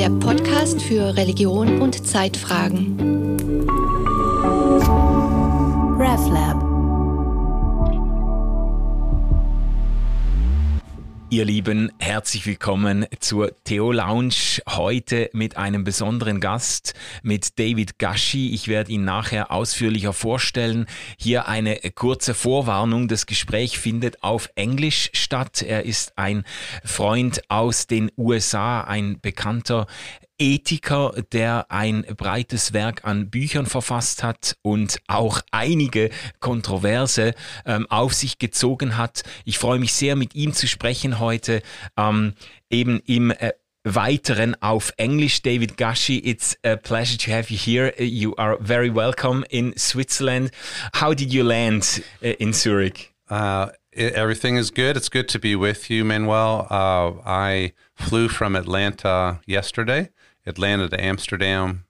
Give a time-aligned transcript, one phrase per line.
[0.00, 2.96] der Podcast für Religion und Zeitfragen.
[5.98, 6.56] RevLab.
[11.28, 14.60] Ihr Lieben, herzlich willkommen zur Theo Lounge.
[14.68, 16.92] Heute mit einem besonderen Gast,
[17.22, 18.52] mit David Gashi.
[18.52, 20.86] Ich werde ihn nachher ausführlicher vorstellen.
[21.16, 23.06] Hier eine kurze Vorwarnung.
[23.06, 25.62] Das Gespräch findet auf Englisch statt.
[25.62, 26.42] Er ist ein
[26.84, 29.86] Freund aus den USA, ein bekannter
[30.40, 36.08] Ethiker, der ein breites Werk an Büchern verfasst hat und auch einige
[36.40, 37.34] Kontroverse
[37.66, 39.22] ähm, auf sich gezogen hat.
[39.44, 41.62] Ich freue mich sehr, mit ihm zu sprechen heute,
[42.08, 42.34] ähm,
[42.70, 45.40] eben im äh, Weiteren auf Englisch.
[45.42, 47.94] David Gushee, it's a pleasure to have you here.
[47.98, 50.50] You are very welcome in Switzerland.
[50.94, 53.14] How did you land uh, in Zurich?
[53.30, 54.96] Uh, everything is good.
[54.96, 56.66] It's good to be with you, Manuel.
[56.68, 60.10] Uh, I flew from Atlanta yesterday.
[60.46, 61.84] Atlanta to Amsterdam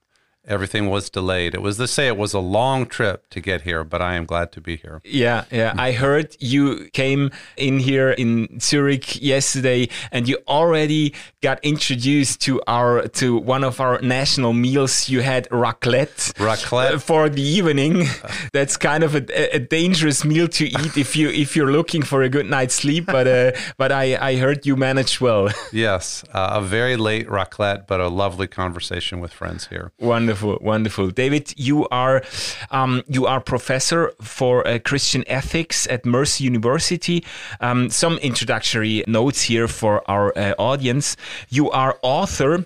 [0.50, 1.54] everything was delayed.
[1.54, 4.26] It was to say it was a long trip to get here, but I am
[4.26, 5.00] glad to be here.
[5.04, 5.74] Yeah, yeah.
[5.78, 12.60] I heard you came in here in Zurich yesterday and you already got introduced to
[12.66, 15.08] our to one of our national meals.
[15.08, 16.32] You had raclette.
[16.34, 18.06] Raclette for the evening.
[18.52, 22.22] That's kind of a, a, dangerous meal to eat if you if you're looking for
[22.22, 25.50] a good night's sleep, but uh, but I I heard you managed well.
[25.72, 29.92] yes, uh, a very late raclette, but a lovely conversation with friends here.
[30.00, 31.10] Wonderful wonderful, wonderful.
[31.10, 32.22] David, you are
[32.70, 37.24] um, you are professor for uh, Christian ethics at Mercer University.
[37.60, 41.16] Um, some introductory notes here for our uh, audience.
[41.48, 42.64] You are author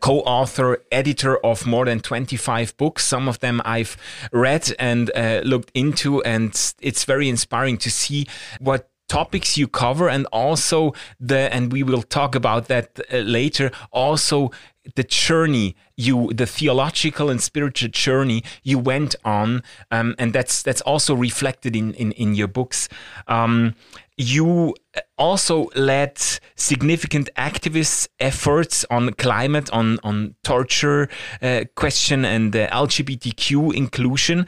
[0.00, 3.04] co-author, editor of more than 25 books.
[3.04, 3.96] Some of them I've
[4.32, 8.26] read and uh, looked into, and it's very inspiring to see
[8.58, 13.70] what topics you cover and also the and we will talk about that uh, later
[13.90, 14.50] also
[14.96, 20.80] the journey you the theological and spiritual journey you went on um, and that's that's
[20.82, 22.88] also reflected in in, in your books.
[23.28, 23.74] Um,
[24.16, 24.74] you
[25.16, 26.18] also led
[26.54, 31.08] significant activist efforts on climate on on torture
[31.40, 34.46] uh, question and uh, lgbtq inclusion.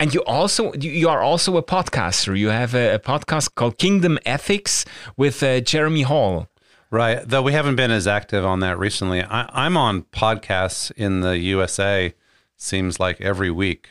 [0.00, 2.36] And you also you are also a podcaster.
[2.36, 4.84] You have a, a podcast called kingdom ethics
[5.16, 6.48] with uh, jeremy hall
[6.94, 7.28] Right.
[7.28, 9.20] Though we haven't been as active on that recently.
[9.20, 12.14] I, am on podcasts in the USA,
[12.56, 13.88] seems like every week.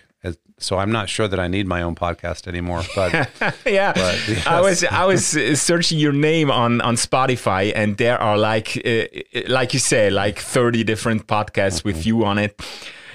[0.58, 2.84] So I'm not sure that I need my own podcast anymore.
[2.96, 3.12] But
[3.66, 4.48] yeah, but, yes.
[4.48, 5.26] I was I was
[5.60, 9.04] searching your name on on Spotify, and there are like uh,
[9.50, 11.90] like you say, like 30 different podcasts mm-hmm.
[11.90, 12.58] with you on it.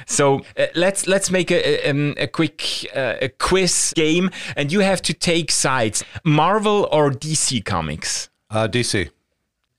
[0.06, 2.62] So uh, let's let's make a, a, a quick
[2.94, 8.28] uh, a quiz game, and you have to take sides: Marvel or DC Comics.
[8.50, 9.08] Uh, DC.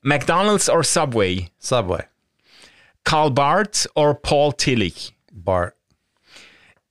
[0.03, 1.49] McDonald's or Subway?
[1.59, 2.05] Subway.
[3.05, 5.11] Karl Barth or Paul Tillich?
[5.31, 5.73] Barth.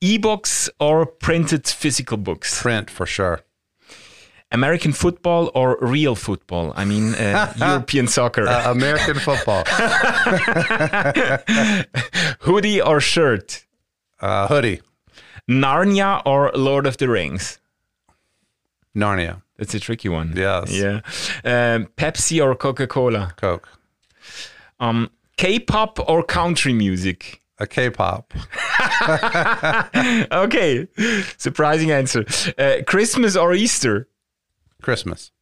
[0.01, 2.63] E-books or printed physical books?
[2.63, 3.41] Print for sure.
[4.51, 6.73] American football or real football?
[6.77, 8.49] I mean, uh, European soccer.
[8.49, 9.65] Uh, American football.
[12.41, 13.67] hoodie or shirt?
[14.21, 14.81] Uh, hoodie.
[15.49, 17.59] Narnia or Lord of the Rings?
[18.97, 19.43] Narnia.
[19.59, 20.33] That's a tricky one.
[20.37, 20.73] Yes.
[20.73, 21.01] Yeah.
[21.45, 23.33] Um, Pepsi or Coca Cola?
[23.37, 23.69] Coke.
[24.79, 27.43] Um, K-pop or country music?
[27.59, 28.33] A K-pop.
[30.33, 30.87] okay.
[31.37, 32.25] Surprising answer.
[32.57, 34.09] Uh, Christmas or Easter?
[34.81, 35.33] Christmas.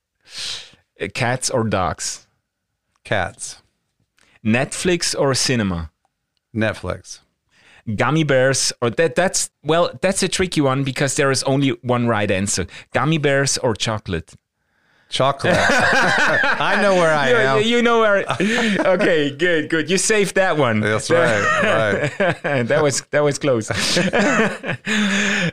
[0.99, 2.27] Uh, cats or dogs?
[3.05, 3.61] Cats.
[4.43, 5.91] Netflix or cinema?
[6.55, 7.21] Netflix
[7.95, 12.07] gummy bears or that that's well that's a tricky one because there is only one
[12.09, 12.67] right answer.
[12.93, 14.35] Gummy bears or chocolate?
[15.09, 15.55] Chocolate.
[15.59, 17.63] I know where i you, am.
[17.63, 18.25] you know where
[18.95, 19.89] okay good good.
[19.89, 20.81] You saved that one.
[20.81, 22.11] That's right
[22.45, 22.67] right.
[22.67, 23.71] That was that was close.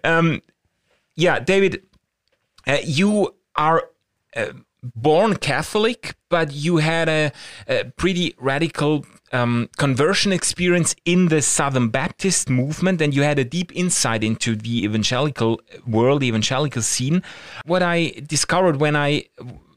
[0.04, 0.42] Um,
[1.16, 1.84] yeah david
[2.66, 3.84] uh, you are
[4.36, 4.54] uh,
[4.84, 7.32] born Catholic, but you had a,
[7.68, 13.44] a pretty radical um, conversion experience in the Southern Baptist movement, and you had a
[13.44, 17.24] deep insight into the evangelical world, the evangelical scene.
[17.66, 19.26] What I discovered when I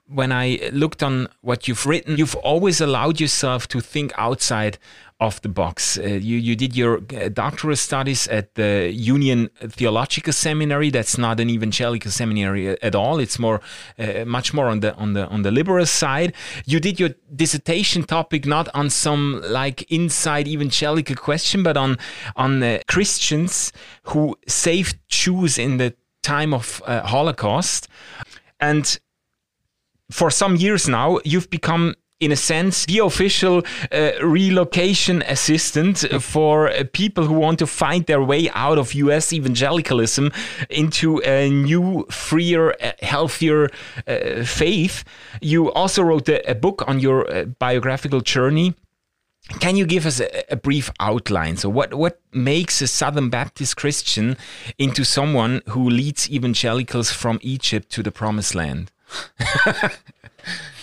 [0.08, 4.79] when I looked on what you've written, you've always allowed yourself to think outside
[5.19, 5.99] of the box.
[5.99, 10.91] Uh, you, you did your uh, doctoral studies at the Union Theological Seminary.
[10.91, 13.19] That's not an evangelical seminary at all.
[13.19, 13.63] It's more,
[13.99, 16.35] uh, much more on the on the on the liberal side.
[16.67, 21.97] You did your dissertation topic not on some like inside evangelical question, but on
[22.37, 23.73] on uh, Christians
[24.05, 27.89] who saved Jews in the time of uh, Holocaust,
[28.61, 28.99] and
[30.11, 36.69] for some years now, you've become in a sense, the official uh, relocation assistant for
[36.69, 40.33] uh, people who want to find their way out of US evangelicalism
[40.71, 43.69] into a new, freer, uh, healthier
[44.07, 45.05] uh, faith.
[45.43, 48.75] You also wrote a, a book on your uh, biographical journey.
[49.61, 51.57] Can you give us a, a, brief outline?
[51.57, 54.37] So, what, what makes a Southern Baptist Christian
[54.77, 58.91] into someone who leads evangelicals from Egypt to the promised land?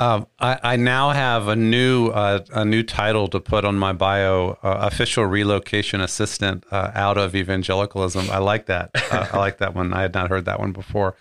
[0.00, 3.92] Um, I, I, now have a new uh, a new title to put on my
[3.92, 8.30] bio: uh, official relocation assistant uh, out of evangelicalism.
[8.30, 8.90] I like that.
[9.10, 9.92] Uh, I like that one.
[9.92, 11.16] I had not heard that one before.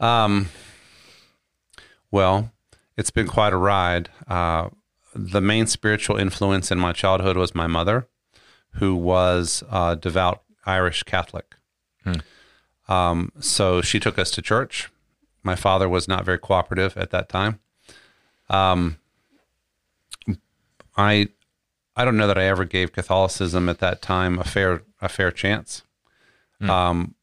[0.00, 0.48] Um,
[2.10, 2.50] well,
[2.96, 4.08] it's been quite a ride.
[4.26, 4.70] Uh,
[5.14, 8.08] the main spiritual influence in my childhood was my mother,
[8.74, 11.54] who was a devout Irish Catholic.
[12.02, 12.92] Hmm.
[12.92, 14.90] Um, so she took us to church.
[15.44, 17.60] My father was not very cooperative at that time.
[18.48, 18.98] Um,
[20.96, 21.28] I
[21.96, 25.30] I don't know that I ever gave Catholicism at that time a fair a fair
[25.30, 25.82] chance.
[26.60, 26.68] Mm.
[26.68, 27.14] Um,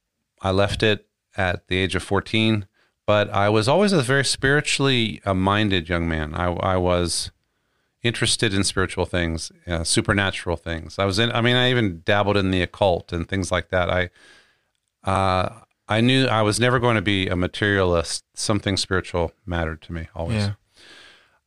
[0.41, 1.07] I left it
[1.37, 2.67] at the age of fourteen,
[3.05, 6.33] but I was always a very spiritually uh, minded young man.
[6.35, 7.31] I, I was
[8.03, 10.97] interested in spiritual things, uh, supernatural things.
[10.97, 11.31] I was in.
[11.31, 13.89] I mean, I even dabbled in the occult and things like that.
[13.89, 14.09] I
[15.03, 18.23] uh, I knew I was never going to be a materialist.
[18.33, 20.43] Something spiritual mattered to me always.
[20.43, 20.53] Yeah.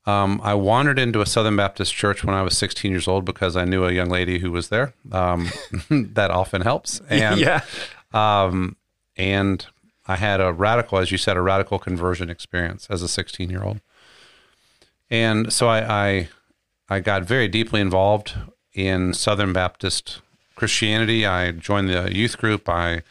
[0.07, 3.57] Um, I wandered into a Southern Baptist church when I was 16 years old because
[3.57, 4.93] I knew a young lady who was there.
[5.11, 5.49] Um,
[5.91, 7.01] that often helps.
[7.09, 7.63] And, yeah.
[8.13, 8.77] Um,
[9.17, 9.67] and
[10.07, 13.63] I had a radical, as you said, a radical conversion experience as a 16 year
[13.63, 13.81] old.
[15.11, 16.29] And so I, I,
[16.89, 18.35] I got very deeply involved
[18.75, 20.21] in Southern Baptist
[20.57, 21.25] Christianity.
[21.25, 22.69] I joined the youth group.
[22.69, 23.03] I,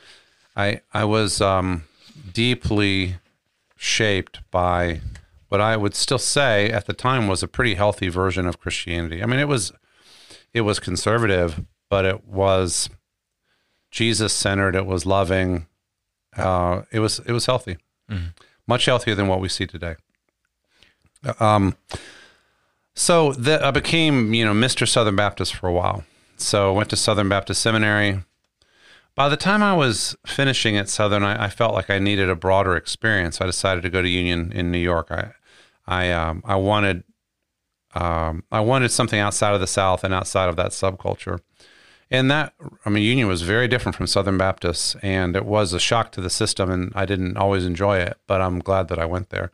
[0.55, 1.85] I, I was um,
[2.33, 3.15] deeply
[3.77, 5.01] shaped by
[5.53, 9.21] what I would still say at the time was a pretty healthy version of Christianity.
[9.21, 9.71] I mean, it was
[10.51, 12.89] it was conservative, but it was
[13.91, 14.75] Jesus centered.
[14.75, 15.67] It was loving.
[16.35, 17.77] Uh, it was it was healthy,
[18.09, 18.29] mm-hmm.
[18.65, 19.95] much healthier than what we see today.
[21.39, 21.75] Um,
[22.95, 24.87] so the, I became you know Mr.
[24.87, 26.03] Southern Baptist for a while.
[26.35, 28.23] So I went to Southern Baptist Seminary.
[29.13, 32.35] By the time I was finishing at Southern, I, I, felt like I needed a
[32.35, 33.39] broader experience.
[33.39, 35.11] I decided to go to Union in New York.
[35.11, 35.33] I,
[35.85, 37.03] I um, I wanted
[37.95, 41.39] um, I wanted something outside of the South and outside of that subculture.
[42.09, 42.53] And that,
[42.85, 46.21] I mean, Union was very different from Southern Baptists, and it was a shock to
[46.21, 49.51] the system, and I didn't always enjoy it, but I'm glad that I went there.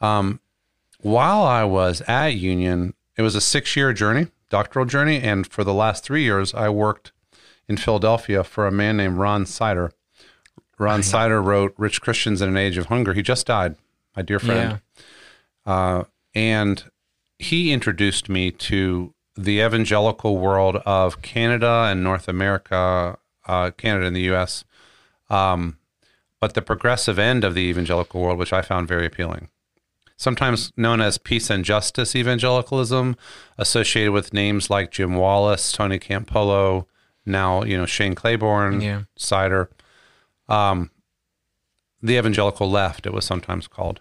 [0.00, 0.40] Um,
[1.00, 5.64] while I was at Union, it was a six year journey, doctoral journey, and for
[5.64, 7.10] the last three years, I worked
[7.68, 9.92] in Philadelphia for a man named Ron Sider.
[10.78, 13.14] Ron Sider wrote Rich Christians in an Age of Hunger.
[13.14, 13.74] He just died,
[14.14, 14.80] my dear friend.
[15.64, 16.04] Uh,
[16.34, 16.90] and
[17.38, 24.16] he introduced me to the evangelical world of Canada and North America, uh, Canada and
[24.16, 24.64] the U.S.,
[25.30, 25.78] um,
[26.40, 29.48] but the progressive end of the evangelical world, which I found very appealing.
[30.16, 33.16] Sometimes known as peace and justice evangelicalism,
[33.58, 36.86] associated with names like Jim Wallis, Tony Campolo,
[37.24, 39.02] now you know Shane Claiborne, yeah.
[39.16, 39.70] Sider.
[40.48, 40.90] Um,
[42.02, 44.00] the evangelical left, it was sometimes called.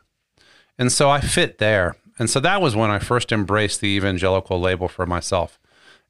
[0.82, 1.96] And so I fit there.
[2.18, 5.60] And so that was when I first embraced the evangelical label for myself.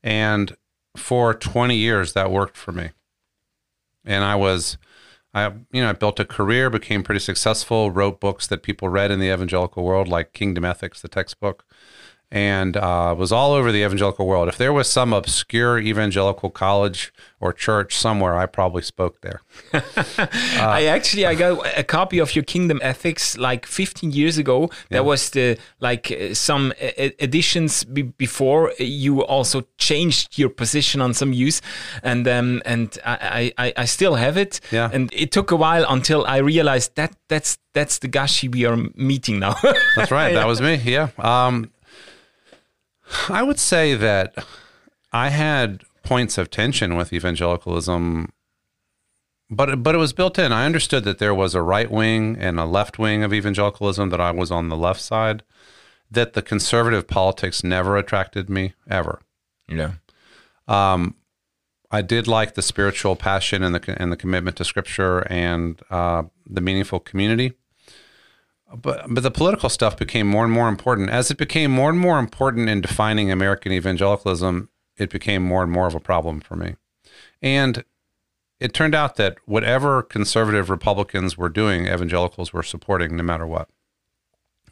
[0.01, 0.55] And
[0.95, 2.91] for 20 years, that worked for me.
[4.05, 4.77] And I was,
[5.33, 9.11] I, you know, I built a career, became pretty successful, wrote books that people read
[9.11, 11.65] in the evangelical world, like Kingdom Ethics, the textbook
[12.31, 14.47] and uh, was all over the evangelical world.
[14.47, 19.41] If there was some obscure evangelical college or church somewhere, I probably spoke there.
[19.73, 19.81] uh,
[20.57, 24.61] I actually I got a copy of your Kingdom Ethics like 15 years ago.
[24.61, 24.77] Yeah.
[24.89, 31.33] There was the like uh, some editions before you also changed your position on some
[31.33, 31.61] use,
[32.01, 34.61] and um, and I, I, I still have it.
[34.71, 34.89] Yeah.
[34.93, 38.77] And it took a while until I realized that that's that's the Gushee we are
[38.95, 39.55] meeting now.
[39.95, 40.31] that's right.
[40.41, 40.75] That was me.
[40.75, 41.09] Yeah.
[41.19, 41.71] Um,
[43.29, 44.33] I would say that
[45.11, 48.31] I had points of tension with evangelicalism,
[49.49, 50.51] but but it was built in.
[50.51, 54.09] I understood that there was a right wing and a left wing of evangelicalism.
[54.09, 55.43] That I was on the left side.
[56.09, 59.21] That the conservative politics never attracted me ever.
[59.67, 59.93] Yeah.
[60.67, 61.15] Um,
[61.89, 66.23] I did like the spiritual passion and the and the commitment to Scripture and uh,
[66.45, 67.53] the meaningful community
[68.75, 71.99] but but the political stuff became more and more important as it became more and
[71.99, 74.69] more important in defining American evangelicalism.
[74.97, 76.75] It became more and more of a problem for me,
[77.41, 77.83] and
[78.61, 83.67] it turned out that whatever conservative Republicans were doing, evangelicals were supporting no matter what.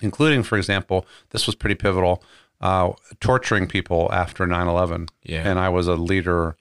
[0.01, 2.23] including, for example, this was pretty pivotal,
[2.61, 5.07] uh, torturing people after 9 11.
[5.23, 5.41] Yeah.
[5.43, 6.55] And I was a leader,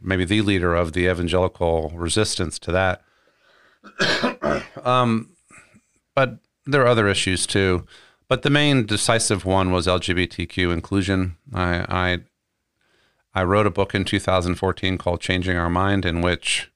[0.00, 3.02] maybe the leader of the evangelical resistance to that.
[4.84, 5.30] um,
[6.14, 7.86] but there are other issues too.
[8.28, 11.36] But the main decisive one was LGBTQ inclusion.
[11.52, 12.18] I, I
[13.34, 16.70] I wrote a book in 2014 called Changing Our Mind, in which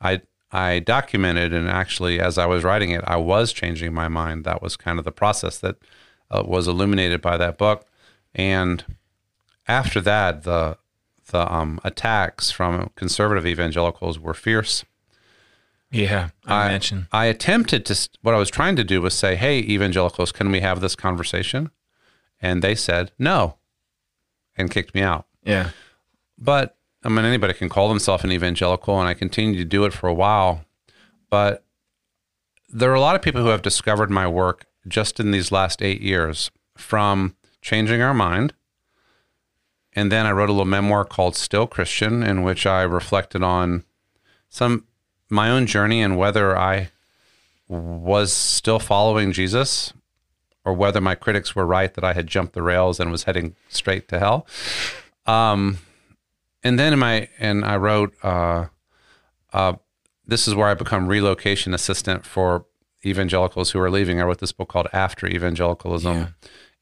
[0.00, 4.44] I I documented and actually, as I was writing it, I was changing my mind.
[4.44, 5.76] That was kind of the process that
[6.30, 7.86] uh, was illuminated by that book.
[8.34, 8.84] And
[9.68, 10.76] after that, the
[11.30, 14.84] the um, attacks from conservative evangelicals were fierce.
[15.90, 17.08] Yeah, I, imagine.
[17.12, 18.08] I attempted to.
[18.22, 21.70] What I was trying to do was say, "Hey, evangelicals, can we have this conversation?"
[22.40, 23.56] And they said no,
[24.56, 25.26] and kicked me out.
[25.42, 25.70] Yeah.
[26.38, 29.92] But I mean, anybody can call themselves an evangelical, and I continued to do it
[29.92, 30.64] for a while.
[31.28, 31.64] But
[32.68, 35.82] there are a lot of people who have discovered my work just in these last
[35.82, 38.54] eight years from changing our mind.
[39.92, 43.84] And then I wrote a little memoir called Still Christian, in which I reflected on
[44.48, 44.86] some
[45.30, 46.90] my own journey and whether I
[47.68, 49.92] was still following Jesus
[50.64, 53.54] or whether my critics were right that I had jumped the rails and was heading
[53.68, 54.46] straight to hell.
[55.26, 55.78] Um,
[56.62, 58.66] and then in my and I wrote uh,
[59.52, 59.74] uh,
[60.26, 62.66] this is where I become relocation assistant for
[63.06, 64.20] evangelicals who are leaving.
[64.20, 66.26] I wrote this book called After Evangelicalism, Yeah.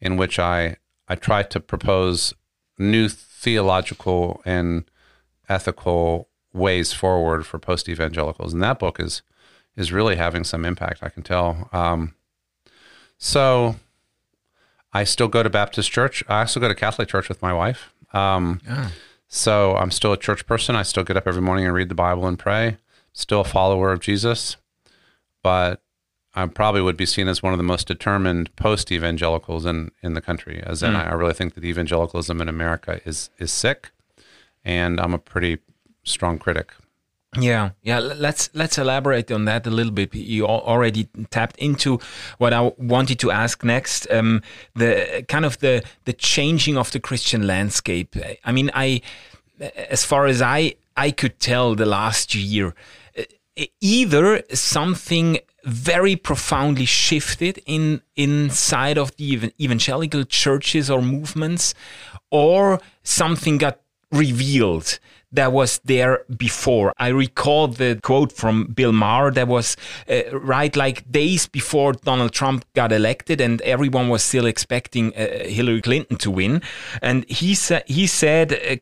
[0.01, 0.77] in which I
[1.07, 2.35] I try to propose
[2.79, 4.85] new theological and
[5.49, 6.29] ethical
[6.59, 9.23] ways forward for post evangelicals, and that book is
[9.77, 11.03] is really having some impact.
[11.03, 11.69] I can tell.
[11.73, 12.15] Um,
[13.17, 13.77] so
[14.93, 16.25] I still go to Baptist church.
[16.29, 17.93] I also go to Catholic church with my wife.
[18.13, 18.91] Um, Ah.
[19.29, 20.75] so I'm still a church person.
[20.75, 22.77] I still get up every morning and read the Bible and pray.
[23.13, 24.57] Still a follower of Jesus,
[25.43, 25.83] but
[26.35, 30.15] I probably would be seen as one of the most determined post evangelicals in, in
[30.15, 30.63] the country.
[30.65, 33.91] As in, I, I really think that evangelicalism in America is is sick,
[34.65, 35.59] and I'm a pretty
[36.09, 36.73] strong critic.
[37.37, 37.99] Yeah, yeah.
[37.99, 40.15] Let's let's elaborate on that a little bit.
[40.15, 42.01] You already tapped into
[42.39, 44.11] what I wanted to ask next.
[44.11, 44.43] Um,
[44.75, 48.17] the kind of the the changing of the Christian landscape.
[48.45, 49.03] I mean, I,
[49.77, 52.75] as far as I I could tell, the last year,
[53.81, 61.75] either something very profoundly shifted in inside of the evangelical churches or movements,
[62.31, 64.99] or something got revealed
[65.33, 66.93] that was there before.
[66.99, 69.77] I recall the quote from Bill Maher that was
[70.09, 75.45] uh, right like days before Donald Trump got elected and everyone was still expecting uh,
[75.45, 76.63] Hillary Clinton to win.
[77.03, 78.77] And he, sa- he said, uh,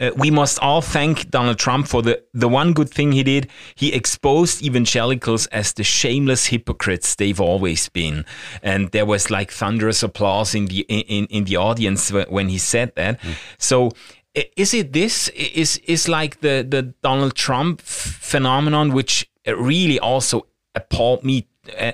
[0.00, 3.48] uh, we must all thank Donald Trump for the, the one good thing he did.
[3.74, 8.24] He exposed evangelicals as the shameless hypocrites they've always been.
[8.62, 12.92] And there was like thunderous applause in the in, in the audience when he said
[12.94, 13.18] that.
[13.58, 13.90] So i-
[14.34, 21.24] is it this is is like the the Donald Trump phenomenon which really also appalled
[21.24, 21.46] me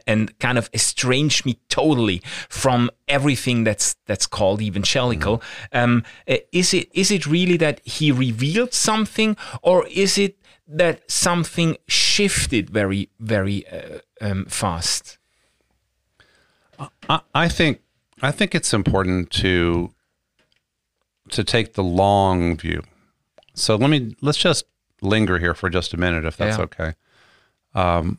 [0.07, 5.43] and kind of estranged me totally from everything that's that's called evangelical.
[5.73, 10.39] Um, uh, is it is it really that he revealed something, or is it
[10.69, 15.19] that something shifted very very uh, um, fast?
[17.09, 17.81] I, I think
[18.23, 19.91] I think it's important to
[21.31, 22.83] to take the long view.
[23.55, 24.65] So let me let's just
[25.01, 26.65] linger here for just a minute, if that's Yeah.
[26.65, 26.95] okay.
[27.75, 28.19] Um,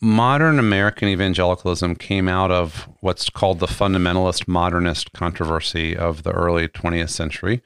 [0.00, 6.68] modern American evangelicalism came out of what's called the fundamentalist modernist controversy of the early
[6.68, 7.62] 20th century,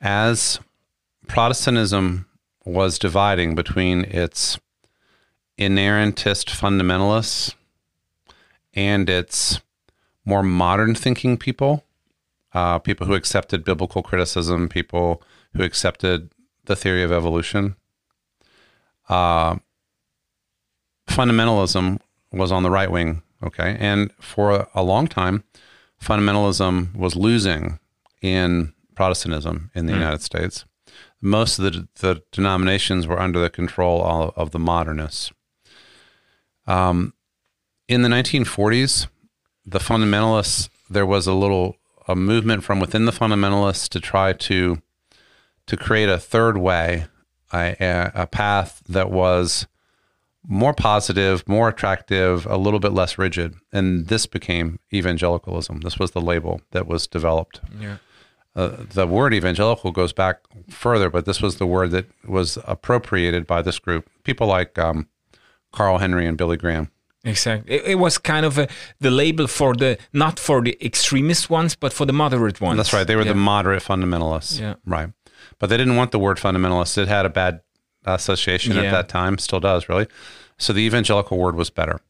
[0.00, 0.60] as
[1.28, 2.26] Protestantism
[2.64, 4.58] was dividing between its
[5.58, 7.54] inerrantist fundamentalists
[8.74, 9.60] and its
[10.24, 11.84] more modern thinking people,
[12.54, 15.22] uh, people who accepted biblical criticism, people
[15.54, 16.30] who accepted
[16.64, 17.76] the theory of evolution.
[19.08, 19.56] Uh,
[21.08, 21.98] fundamentalism
[22.32, 23.76] was on the right wing, okay?
[23.78, 25.44] And for a long time,
[26.00, 27.78] fundamentalism was losing
[28.20, 30.64] in Protestantism in the United States.
[31.20, 35.32] Most of the, the denominations were under the control of, of the modernists.
[36.66, 37.14] Um,
[37.88, 39.08] in the 1940s,
[39.64, 41.76] the fundamentalists, there was a little
[42.08, 44.80] a movement from within the fundamentalists to try to
[45.66, 47.06] to create a third way,
[47.52, 49.66] a, a- path that was
[50.44, 55.80] more positive, more attractive, a little bit less rigid, and this became evangelicalism.
[55.82, 57.60] This was the label that was developed.
[57.78, 57.98] Yeah.
[58.56, 63.46] Uh, the word evangelical goes back further, but this was the word that was appropriated
[63.46, 64.10] by this group.
[64.24, 65.08] People like um,
[65.72, 66.90] Carl Henry and Billy Graham.
[67.24, 67.74] Exactly.
[67.76, 68.68] It, it was kind of a,
[69.00, 72.76] the label for the not for the extremist ones, but for the moderate ones.
[72.78, 73.06] That's right.
[73.06, 73.32] They were Yeah.
[73.32, 74.58] the moderate fundamentalists.
[74.60, 74.74] Yeah.
[74.84, 75.10] Right.
[75.58, 76.98] But they didn't want the word fundamentalist.
[76.98, 77.60] It had a bad
[78.04, 78.82] association Yeah.
[78.82, 80.06] at that time, still does, really.
[80.58, 82.00] So the evangelical word was better.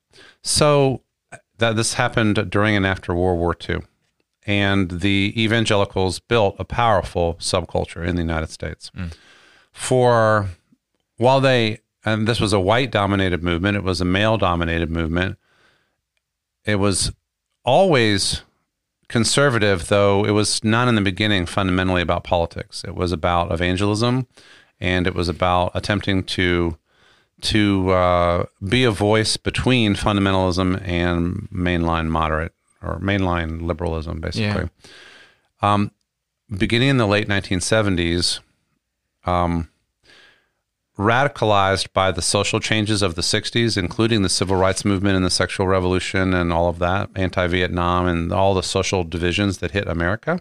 [0.43, 1.03] So
[1.33, 3.83] uh, that this happened during and after World War II.
[4.47, 8.91] And the evangelicals built a powerful subculture in the United States.
[8.97, 9.13] Mm.
[9.73, 10.49] For
[11.17, 15.39] while they and this was a white dominated movement, it was a male dominated movement.
[16.65, 17.13] It was
[17.65, 18.43] always
[19.09, 22.83] conservative, though it was not in the beginning fundamentally about politics.
[22.85, 24.27] It was about evangelism,
[24.81, 26.77] and it was about attempting to
[27.43, 34.63] to uh, be a voice between fundamentalism and mainline moderate or mainline liberalism, basically.
[35.61, 35.91] Um,
[36.57, 38.39] beginning in the late 1970s,
[39.25, 39.69] um,
[40.99, 45.31] radicalized by the social changes of the 60s, including the civil rights movement and the
[45.31, 49.89] sexual revolution and all of that, anti Vietnam, and all the social divisions that hit
[49.89, 50.41] America.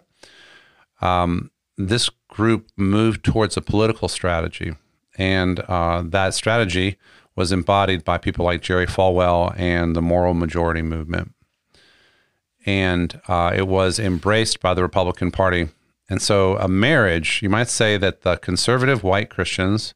[1.00, 4.74] Um, this group moved towards a political strategy.
[5.18, 6.96] And uh, that strategy
[7.34, 11.34] was embodied by people like Jerry Falwell and the moral majority movement.
[12.64, 15.68] And uh, it was embraced by the Republican Party.
[16.08, 19.94] And so, a marriage, you might say that the conservative white Christians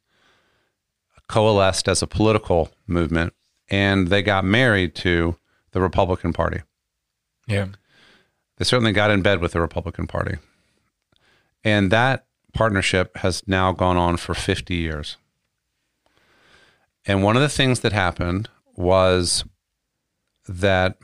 [1.27, 3.33] coalesced as a political movement
[3.69, 5.37] and they got married to
[5.71, 6.61] the Republican Party.
[7.47, 7.67] Yeah.
[8.57, 10.37] They certainly got in bed with the Republican Party.
[11.63, 15.17] And that partnership has now gone on for 50 years.
[17.05, 19.43] And one of the things that happened was
[20.47, 20.97] that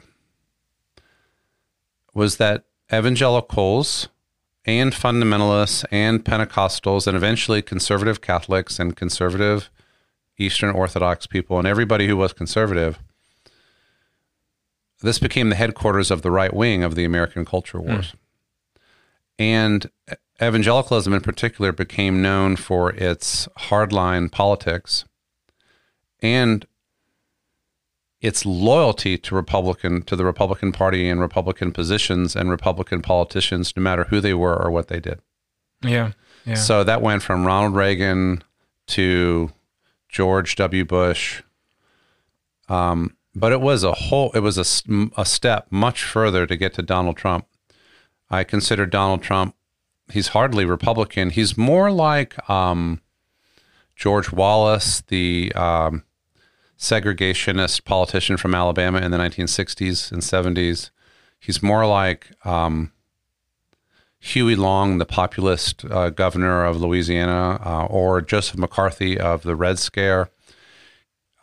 [2.13, 4.07] was that evangelicals
[4.65, 9.69] and fundamentalists and Pentecostals and eventually conservative Catholics and conservative
[10.37, 12.99] Eastern Orthodox people and everybody who was conservative
[15.03, 17.91] this became the headquarters of the right wing of the American culture hmm.
[17.91, 18.13] wars.
[19.37, 19.89] And
[20.41, 25.05] evangelicalism in particular became known for its hardline politics
[26.21, 26.65] and
[28.21, 33.83] its loyalty to Republican to the Republican Party and Republican positions and Republican politicians, no
[33.83, 35.19] matter who they were or what they did.
[35.83, 36.13] Yeah.
[36.45, 36.55] Yeah.
[36.55, 38.43] So that went from Ronald Reagan
[38.87, 39.51] to
[40.13, 40.85] George W.
[40.85, 41.41] Bush.
[42.69, 46.83] Um, but it was a whole, it was a step much further to get to
[46.83, 47.47] Donald Trump.
[48.29, 49.55] I consider Donald Trump,
[50.11, 51.31] he's hardly Republican.
[51.31, 53.01] He's more like um,
[53.95, 56.03] George Wallace, the um,
[56.77, 60.91] segregationist politician from Alabama in the 1960s and 70s.
[61.39, 62.92] He's more like um,
[64.25, 69.79] Huey Long, the populist uh, governor of Louisiana, uh, or Joseph McCarthy of the Red
[69.79, 70.29] Scare,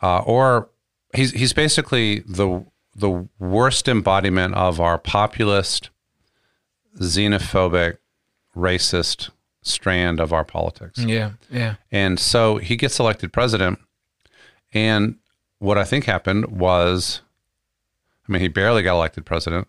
[0.01, 0.67] uh, or
[1.13, 2.65] he's he's basically the
[2.95, 5.91] the worst embodiment of our populist,
[6.97, 7.97] xenophobic,
[8.57, 9.29] racist
[9.61, 10.97] strand of our politics.
[10.97, 11.33] yeah.
[11.51, 11.75] Yeah.
[11.91, 13.77] And so he gets elected president.
[14.73, 15.17] And
[15.59, 17.21] what I think happened was,
[18.27, 19.67] I mean, he barely got elected president,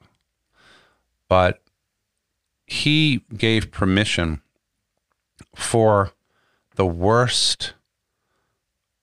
[1.29, 1.62] but
[2.73, 4.41] he gave permission
[5.55, 6.13] for
[6.77, 7.75] the worst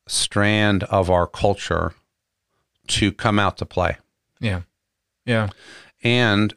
[0.08, 1.94] strand of our culture
[2.88, 3.98] to come out to play.
[4.40, 4.62] Yeah.
[5.24, 5.50] Yeah.
[6.04, 6.56] And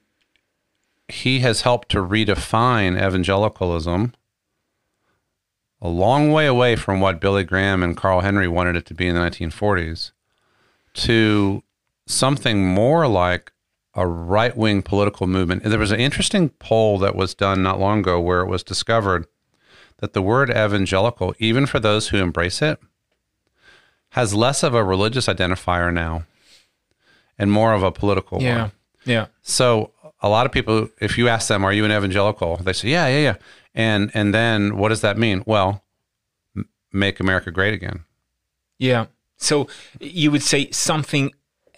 [1.07, 4.15] he has helped to redefine evangelicalism
[5.83, 9.07] a long way away from what Billy Graham and Carl Henry wanted it to be
[9.07, 10.13] in the 1940s
[10.95, 11.63] to
[12.07, 13.53] something more like
[13.95, 15.63] a right wing political movement.
[15.63, 18.63] And there was an interesting poll that was done not long ago where it was
[18.63, 19.27] discovered
[19.99, 22.79] that the word evangelical, even for those who embrace it,
[24.11, 26.25] has less of a religious identifier now
[27.39, 28.63] and more of a political Yeah.
[28.63, 28.73] one.
[29.05, 29.27] Yeah.
[29.43, 32.89] So a lot of people, if you ask them, "Are you an evangelical?" They say,
[32.89, 33.35] "Yeah, yeah, yeah."
[33.75, 35.43] And and then what does that mean?
[35.47, 35.83] Well,
[36.57, 38.05] m- make America great again.
[38.79, 39.07] Yeah.
[39.39, 39.67] So
[39.99, 41.33] you would say something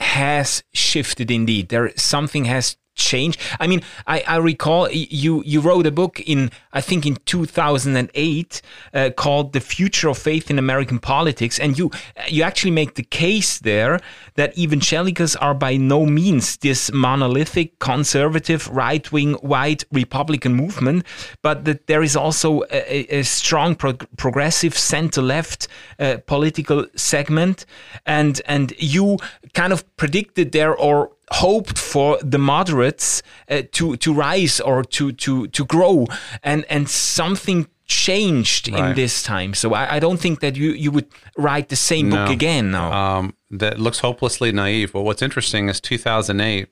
[0.04, 1.70] has shifted indeed.
[1.70, 3.40] There something has changed.
[3.60, 8.62] I mean, I, I recall you you wrote a book in I think in 2008
[8.92, 11.90] uh, called "The Future of Faith in American Politics," and you
[12.28, 14.00] you actually make the case there
[14.34, 21.04] that evangelicals are by no means this monolithic conservative right wing white Republican movement,
[21.42, 27.66] but that there is also a, a- strong prog- progressive center left uh, political segment,
[28.06, 29.18] and and you
[29.54, 35.12] kind of predicted there or hoped for the moderates uh, to to rise or to
[35.12, 36.06] to to grow
[36.42, 39.54] and and something changed in this time.
[39.54, 41.06] So I, I don't think that you you would
[41.36, 42.92] write the same book again now.
[42.92, 44.92] um, that looks hopelessly naive.
[44.92, 46.68] But what's interesting is 2008.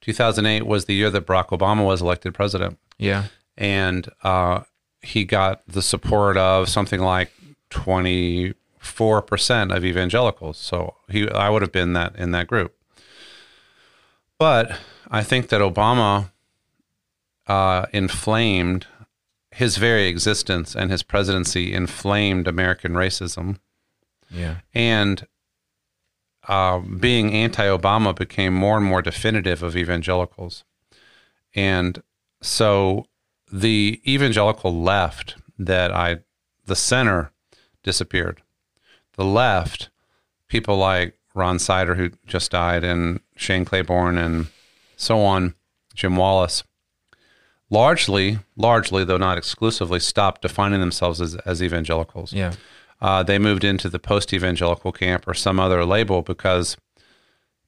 [0.00, 3.24] 2008 was the year that Barack Obama was elected president, yeah.
[3.56, 4.60] and uh,
[5.02, 7.32] he got the support of something like
[7.70, 10.56] 24 percent of evangelicals.
[10.56, 12.77] So he, I would have been that in that group.
[14.38, 14.78] But
[15.10, 16.30] I think that Obama
[17.46, 18.86] uh, inflamed
[19.50, 23.58] his very existence and his presidency inflamed American racism
[24.30, 24.56] Yeah.
[24.74, 25.26] and
[26.46, 30.64] uh, being anti-Obama became more and more definitive of evangelicals,
[31.54, 32.02] and
[32.40, 33.06] so
[33.52, 36.18] the evangelical left that I,
[36.64, 37.32] the center,
[37.82, 38.40] disappeared.
[39.14, 39.90] The left,
[40.48, 44.48] people like Ron Sider, who just died, and Shane Claiborne, and
[44.96, 45.54] so on,
[45.94, 46.62] Jim Wallis,
[47.70, 52.52] largely, largely though not exclusively, stopped defining themselves as, as evangelicals Yeah.
[53.00, 56.76] uh, they moved into the post-evangelical camp or some other label because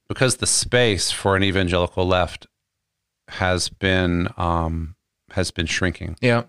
[0.07, 2.45] because the space for an evangelical left
[3.29, 4.95] has been um,
[5.31, 6.17] has been shrinking.
[6.21, 6.43] Yeah.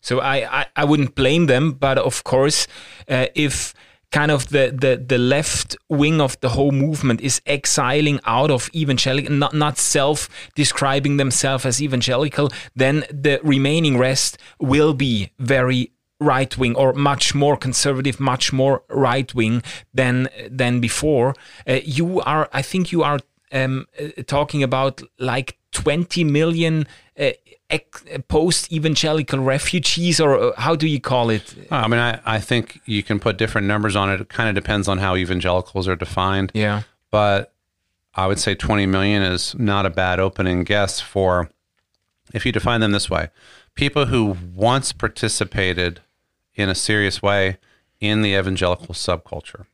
[0.00, 2.68] So I, I, I wouldn't blame them, but of course,
[3.08, 3.74] uh, if
[4.10, 8.70] kind of the, the, the left wing of the whole movement is exiling out of
[8.74, 15.92] evangelical, not, not self describing themselves as evangelical, then the remaining rest will be very
[16.20, 19.62] right wing or much more conservative, much more right wing
[19.94, 21.34] than than before.
[21.66, 23.20] Uh, you are, I think, you are
[23.52, 26.86] um, uh, talking about like 20 million
[27.18, 27.30] uh,
[28.28, 31.54] post evangelical refugees, or uh, how do you call it?
[31.70, 34.20] I mean, I, I think you can put different numbers on it.
[34.20, 36.50] It kind of depends on how evangelicals are defined.
[36.54, 36.82] Yeah.
[37.10, 37.52] but
[38.14, 41.50] I would say 20 million is not a bad opening guess for,
[42.34, 43.28] if you define them this way,
[43.74, 46.00] people who once participated
[46.54, 47.58] in a serious way
[48.00, 49.66] in the evangelical subculture.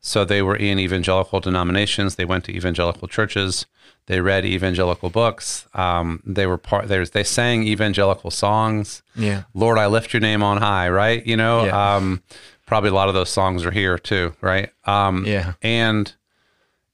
[0.00, 2.14] So they were in evangelical denominations.
[2.14, 3.66] They went to evangelical churches.
[4.06, 5.66] They read evangelical books.
[5.74, 6.88] Um, they were part.
[6.88, 9.02] They, they sang evangelical songs.
[9.16, 9.42] Yeah.
[9.54, 10.88] Lord, I lift your name on high.
[10.88, 11.26] Right.
[11.26, 11.64] You know.
[11.64, 11.96] Yeah.
[11.96, 12.22] Um,
[12.66, 14.34] probably a lot of those songs are here too.
[14.40, 14.70] Right.
[14.84, 15.54] Um, Yeah.
[15.62, 16.14] And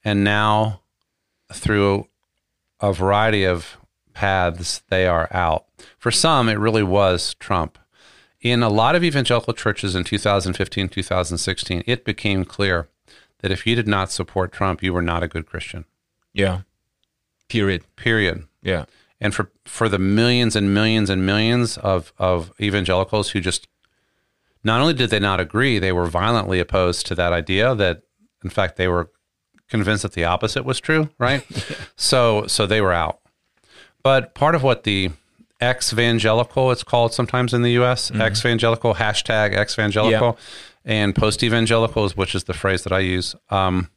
[0.05, 0.81] and now
[1.53, 2.09] through
[2.81, 3.77] a variety of
[4.13, 5.67] paths, they are out.
[5.99, 7.79] For some, it really was Trump.
[8.41, 12.89] In a lot of evangelical churches in 2015, 2016, it became clear
[13.45, 15.85] that if you did not support Trump, you were not a good Christian.
[16.33, 16.63] Yeah.
[17.51, 17.85] Period.
[17.95, 18.45] Period.
[18.63, 18.87] Yeah.
[19.21, 23.69] And for, for the millions and millions and millions of, of evangelicals who just
[24.65, 28.05] not only did they not agree, they were violently opposed to that idea that,
[28.43, 29.11] in fact, they were
[29.69, 31.45] convinced that the opposite was true, right?
[31.97, 33.21] So so they were out.
[34.03, 35.11] But part of what the
[35.61, 38.11] ex-evangelical, it's called sometimes in the U.S.
[38.11, 39.03] Ex-evangelical mm-hmm.
[39.03, 40.39] hashtag ex-evangelical,
[40.85, 43.35] and post-evangelicals, which is the phrase that I use.
[43.51, 43.91] Um,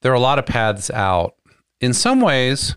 [0.00, 1.34] there are a lot of paths out.
[1.80, 2.76] In some ways,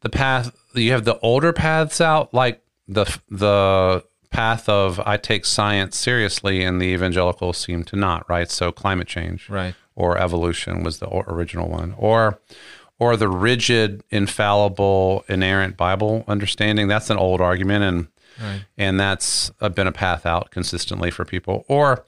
[0.00, 5.44] the path you have the older paths out, like the the path of I take
[5.44, 8.28] science seriously, and the evangelicals seem to not.
[8.28, 9.74] Right, so climate change, Right.
[9.94, 12.40] or evolution was the original one, or
[12.98, 16.88] or the rigid, infallible, inerrant Bible understanding.
[16.88, 21.64] That's an old argument, and and that's uh, been a path out consistently for people.
[21.68, 22.04] Or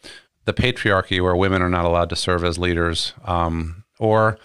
[0.47, 4.39] the patriarchy, where women are not allowed to serve as leaders, um, or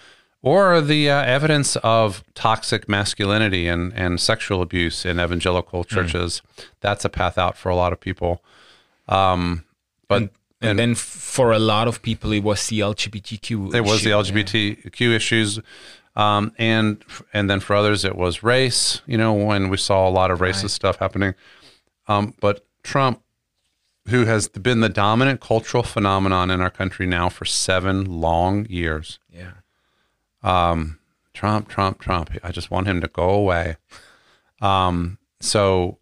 [0.43, 6.41] or the uh, evidence of toxic masculinity and, and sexual abuse in evangelical churches.
[6.81, 8.43] That's a path out for a lot of people.
[9.07, 9.65] Um,
[10.07, 13.73] but And, then for a lot of people, it was the LGBTQ.
[13.73, 14.33] it was the issue.
[14.33, 15.59] LGBTQ issues,
[16.15, 19.01] um, and and then for others it was race.
[19.05, 21.35] You know, when we saw a lot of racist stuff happening.
[22.07, 23.21] Um, but Trump,
[24.09, 29.19] who has been the dominant cultural phenomenon in our country now for seven long years,
[29.31, 29.51] Yeah.
[30.43, 30.99] um,
[31.33, 32.29] Trump, Trump, Trump.
[32.43, 33.77] I just want him to go away.
[34.61, 35.99] Um, so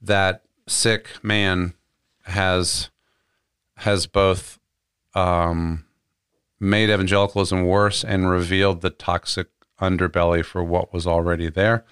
[0.00, 1.74] that sick man
[2.24, 2.90] has
[3.78, 4.58] has both
[5.14, 5.84] um,
[6.58, 9.48] made evangelicalism worse and revealed the toxic
[9.80, 11.84] underbelly for what was already there,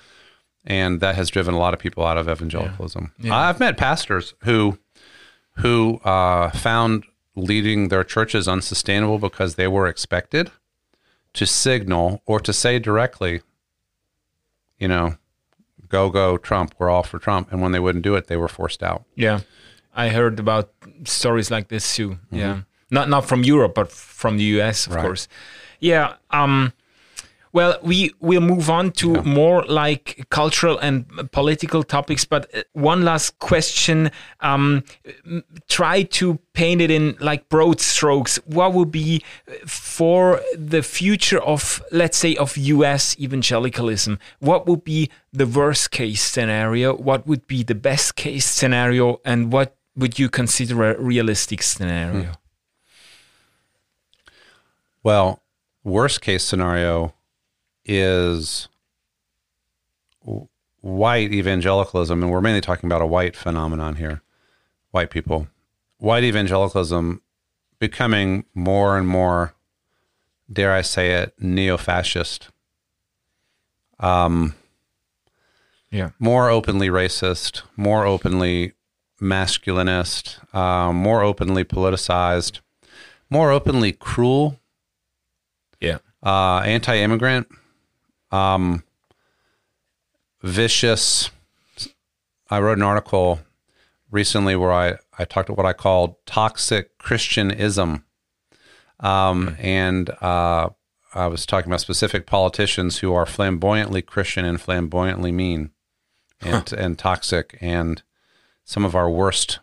[0.68, 3.12] and that has driven a lot of people out of evangelicalism.
[3.28, 4.78] I've met pastors who
[5.56, 7.04] who uh, found
[7.34, 10.52] leading their churches unsustainable because they were expected
[11.32, 13.42] to signal or to say directly,
[14.78, 15.16] you know,
[15.88, 17.50] go, go, Trump, we're all for Trump.
[17.50, 19.04] And when they wouldn't do it, they were forced out.
[19.16, 19.40] Yeah.
[19.94, 20.70] I heard about
[21.04, 22.18] stories like this too.
[22.30, 22.60] Yeah.
[22.90, 25.02] Not not from Europe, but from the US, of Right.
[25.02, 25.28] course.
[25.80, 26.14] Yeah.
[26.30, 26.72] Um
[27.58, 29.22] Well, we will move on to yeah.
[29.22, 34.12] more like cultural and political topics, but uh, one last question.
[34.38, 34.84] Um,
[35.68, 38.36] try to paint it in like broad strokes.
[38.46, 44.20] What would be uh, for the future of, let's say, of US evangelicalism?
[44.38, 46.94] What would be the worst case scenario?
[46.94, 49.20] What would be the best case scenario?
[49.24, 52.22] And what would you consider a realistic scenario?
[52.22, 52.32] Hmm.
[55.02, 55.42] Well,
[55.82, 57.14] worst case scenario
[57.88, 58.68] is
[60.80, 64.22] white evangelicalism, and we're mainly talking about a white phenomenon here,
[64.90, 65.48] white people,
[65.98, 67.20] white evangelicalism
[67.78, 69.54] becoming more and more,
[70.52, 72.50] dare I say it, neo fascist.
[73.98, 74.54] Um,
[75.90, 76.10] yeah.
[76.18, 78.74] More openly racist, more openly
[79.20, 82.60] masculinist, uh, more openly politicized,
[83.30, 84.60] more openly cruel
[85.80, 85.98] yeah.
[86.22, 87.48] Uh, anti-immigrant,
[88.30, 88.82] um,
[90.42, 91.30] vicious.
[92.50, 93.40] I wrote an article
[94.10, 98.04] recently where I, I talked about what I called toxic Christianism.
[99.00, 100.70] Um, and uh,
[101.14, 105.70] I was talking about specific politicians who are flamboyantly Christian and flamboyantly mean
[106.40, 106.76] and, huh.
[106.76, 107.58] and toxic.
[107.60, 108.02] And
[108.64, 109.60] some of our worst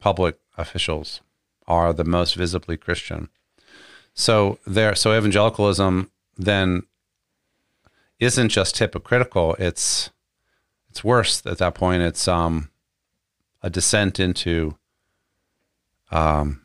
[0.00, 1.20] public officials
[1.66, 3.28] are the most visibly Christian.
[4.14, 6.82] So there, so evangelicalism then
[8.22, 9.56] isn't just hypocritical.
[9.58, 10.10] It's
[10.88, 12.02] it's worse at that point.
[12.02, 12.70] It's um,
[13.62, 14.76] a descent into
[16.10, 16.62] um,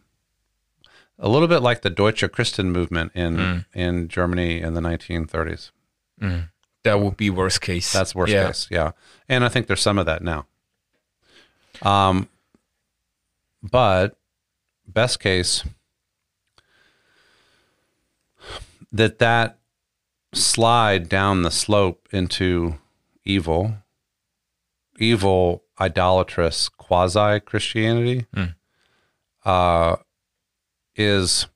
[1.17, 3.65] a little bit like the Deutsche Christen movement in mm.
[3.73, 5.71] in Germany in the 1930s.
[6.21, 6.49] Mm.
[6.83, 7.91] That would be worst case.
[7.91, 8.47] That's worst yeah.
[8.47, 8.67] case.
[8.69, 8.91] Yeah,
[9.27, 10.45] and I think there's some of that now.
[11.81, 12.29] Um,
[13.63, 14.17] but
[14.87, 15.63] best case
[18.91, 19.57] that that
[20.37, 22.75] slide down the slope into
[23.25, 23.75] evil,
[24.99, 28.55] evil, idolatrous quasi Christianity, mm.
[29.45, 29.97] uh,
[30.95, 31.47] is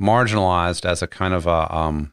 [0.00, 2.12] marginalized as a kind of a um,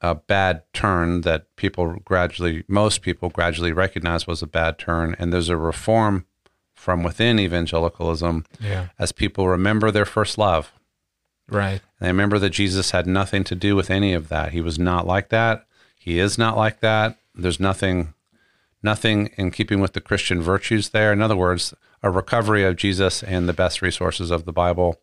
[0.00, 5.32] a bad turn that people gradually, most people gradually recognize was a bad turn, and
[5.32, 6.26] there's a reform
[6.74, 8.88] from within evangelicalism yeah.
[8.98, 10.72] as people remember their first love
[11.48, 11.80] Right.
[12.00, 14.52] And I remember that Jesus had nothing to do with any of that.
[14.52, 15.66] He was not like that.
[15.98, 17.18] He is not like that.
[17.34, 18.14] There's nothing
[18.82, 21.12] nothing in keeping with the Christian virtues there.
[21.12, 25.00] In other words, a recovery of Jesus and the best resources of the Bible.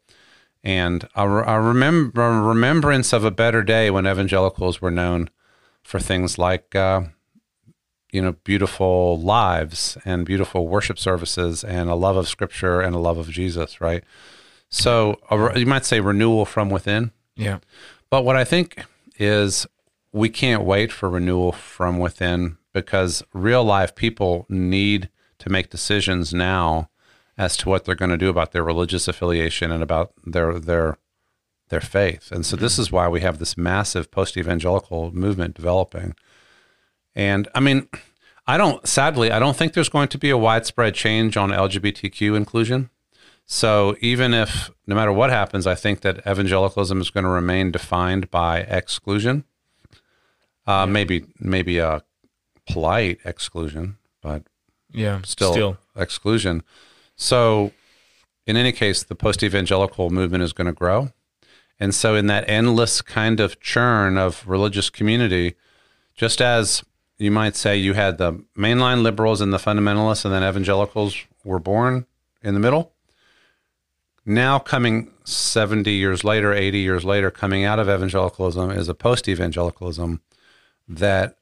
[0.64, 5.30] And a, a, remember, a remembrance of a better day when evangelicals were known
[5.84, 7.02] for things like, uh,
[8.12, 13.00] you know, beautiful lives and beautiful worship services and a love of Scripture and a
[13.00, 14.04] love of Jesus, right?
[14.74, 17.12] So a, you might say renewal from within.
[17.36, 17.60] Yeah.
[18.10, 18.84] But what I think
[19.18, 19.68] is
[20.12, 25.10] we can't wait for renewal from within because real life people need
[25.40, 26.90] to make decisions now
[27.38, 30.98] as to what they're going to do about their religious affiliation and about their their
[31.70, 32.32] their faith.
[32.32, 36.16] And so this is why we have this massive post-evangelical movement developing.
[37.16, 37.88] And I mean,
[38.48, 42.36] I don't sadly, I don't think there's going to be a widespread change on LGBTQ
[42.36, 42.90] inclusion.
[43.46, 47.72] So even if no matter what happens, I think that evangelicalism is going to remain
[47.72, 49.44] defined by exclusion.
[50.66, 50.86] Uh, yeah.
[50.86, 52.04] Maybe maybe a
[52.70, 54.44] polite exclusion, but
[54.92, 56.64] yeah, still, still exclusion.
[57.16, 57.74] So
[58.46, 61.12] in any case, the post-evangelical movement is going to grow.
[61.80, 65.56] And so in that endless kind of churn of religious community,
[66.16, 66.84] just as
[67.18, 71.60] you might say you had the mainline liberals and the fundamentalists and then evangelicals were
[71.60, 72.06] born
[72.42, 72.93] in the middle,
[74.26, 79.28] now coming 70 years later, 80 years later, coming out of evangelicalism is a post
[79.28, 80.22] evangelicalism
[80.88, 81.38] that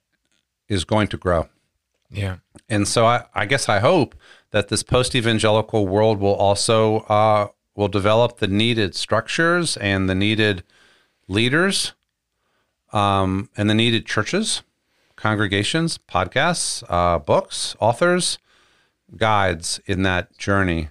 [0.68, 1.50] is going to grow.
[2.10, 2.38] Yeah.
[2.70, 4.16] And so I, I guess I hope
[4.52, 10.16] that this post evangelical world will also uh, will develop the needed structures and the
[10.16, 10.64] needed
[11.28, 11.94] leaders
[12.92, 14.62] um, and the needed churches,
[15.16, 18.38] congregations, podcasts, uh, books, authors,
[19.16, 20.90] guides in that journey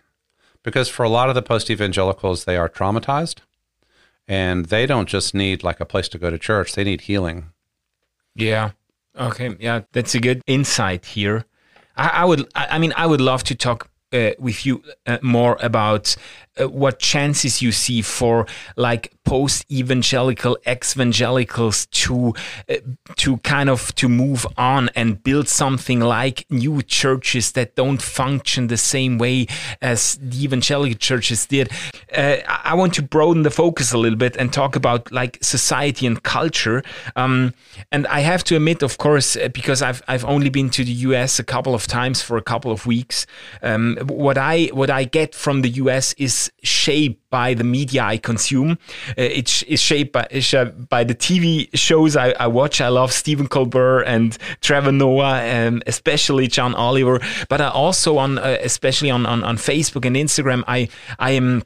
[0.63, 3.39] because for a lot of the post evangelicals, they are traumatized
[4.29, 7.51] and they don't just need like a place to go to church, they need healing.
[8.35, 8.71] Yeah.
[9.19, 9.57] Okay.
[9.59, 9.83] Yeah.
[9.93, 11.45] That's a good insight here.
[11.97, 15.19] I, I would, I, I mean, I would love to talk uh, with you uh,
[15.23, 16.17] more about
[16.61, 18.47] uh, what chances you see for
[18.77, 22.35] like post evangelical evangelicals to
[22.69, 22.75] uh,
[23.17, 28.67] to kind of to move on and build something like new churches that don't function
[28.67, 29.47] the same way
[29.81, 31.71] as the evangelical churches did.
[32.17, 36.07] Uh, I want to broaden the focus a little bit and talk about like society
[36.07, 36.83] and culture.
[37.17, 37.55] Um,
[37.93, 40.93] and I have to admit, of course, uh, because I've I've only been to the
[41.09, 41.39] U.S.
[41.39, 43.27] a couple of times for a couple of weeks.
[43.63, 46.15] Um, what I what I get from the U.S.
[46.19, 48.73] is shaped by the media I consume.
[48.73, 52.81] Uh, it's, it's shaped by, it's, uh, by the TV shows I, I, watch.
[52.81, 57.21] I love Stephen Colbert and Trevor Noah, and especially John Oliver.
[57.49, 61.63] But I also on, uh, especially on, on, on Facebook and Instagram, I I am.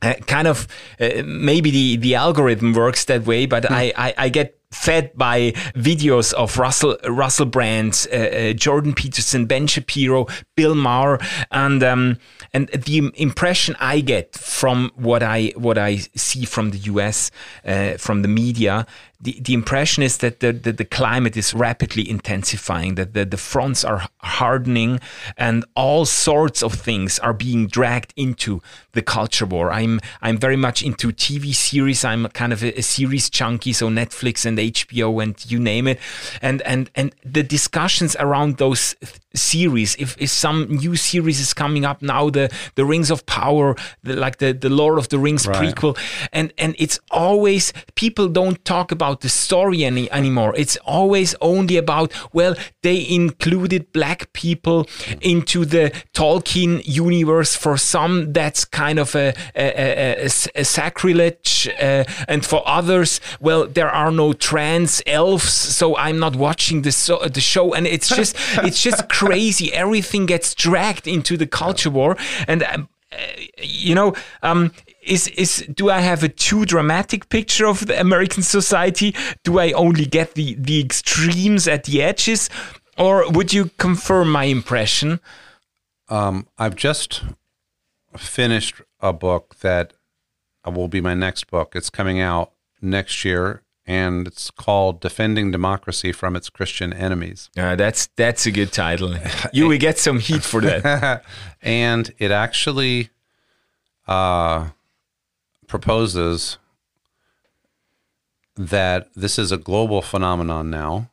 [0.00, 0.68] Uh, kind of
[1.00, 3.72] uh, maybe the the algorithm works that way, but mm.
[3.72, 9.46] I, I, I get fed by videos of Russell Russell Brand, uh, uh, Jordan Peterson,
[9.46, 10.26] Ben Shapiro,
[10.56, 11.18] Bill Maher,
[11.50, 12.18] and um,
[12.52, 17.30] and the impression I get from what I what I see from the U.S.
[17.64, 18.86] Uh, from the media
[19.20, 23.36] the, the impression is that the, the, the, climate is rapidly intensifying, that the, the
[23.36, 25.00] fronts are hardening,
[25.36, 29.72] and all sorts of things are being dragged into the culture war.
[29.72, 32.04] I'm I'm very much into TV series.
[32.04, 35.98] I'm kind of a, a series junkie, so Netflix and HBO and you name it,
[36.40, 38.94] and and and the discussions around those
[39.34, 39.94] series.
[39.96, 44.16] If, if some new series is coming up now, the the Rings of Power, the,
[44.16, 45.74] like the the Lord of the Rings right.
[45.74, 45.98] prequel,
[46.32, 50.54] and and it's always people don't talk about the story any anymore.
[50.56, 54.86] It's always only about well, they included black people
[55.20, 57.54] into the Tolkien universe.
[57.54, 63.66] For some, that's kind of a, a, a, a sacrilege, uh, and for others, well,
[63.66, 67.74] there are no trans elves, so I'm not watching the so, the show.
[67.74, 69.72] And it's just it's just crazy.
[69.72, 72.62] Everything gets dragged into the culture war, and.
[72.62, 73.16] Um, uh,
[73.62, 74.70] you know, um,
[75.02, 79.14] is is do I have a too dramatic picture of the American society?
[79.44, 82.50] Do I only get the the extremes at the edges,
[82.98, 85.20] or would you confirm my impression?
[86.10, 87.22] Um, I've just
[88.14, 89.94] finished a book that
[90.66, 91.74] will be my next book.
[91.74, 92.52] It's coming out
[92.82, 98.52] next year, and it's called "Defending Democracy from Its Christian Enemies." Uh, that's that's a
[98.52, 99.14] good title.
[99.52, 101.24] You will get some heat for that.
[101.62, 103.08] and it actually
[104.06, 104.68] uh,
[105.66, 106.58] proposes
[108.56, 111.10] that this is a global phenomenon now,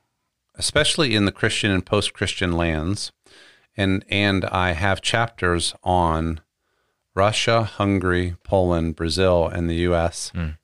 [0.56, 3.12] especially in the Christian and post Christian lands.
[3.78, 6.42] And, and I have chapters on
[7.14, 10.58] Russia, Hungary, Poland, Brazil, and the US, mm.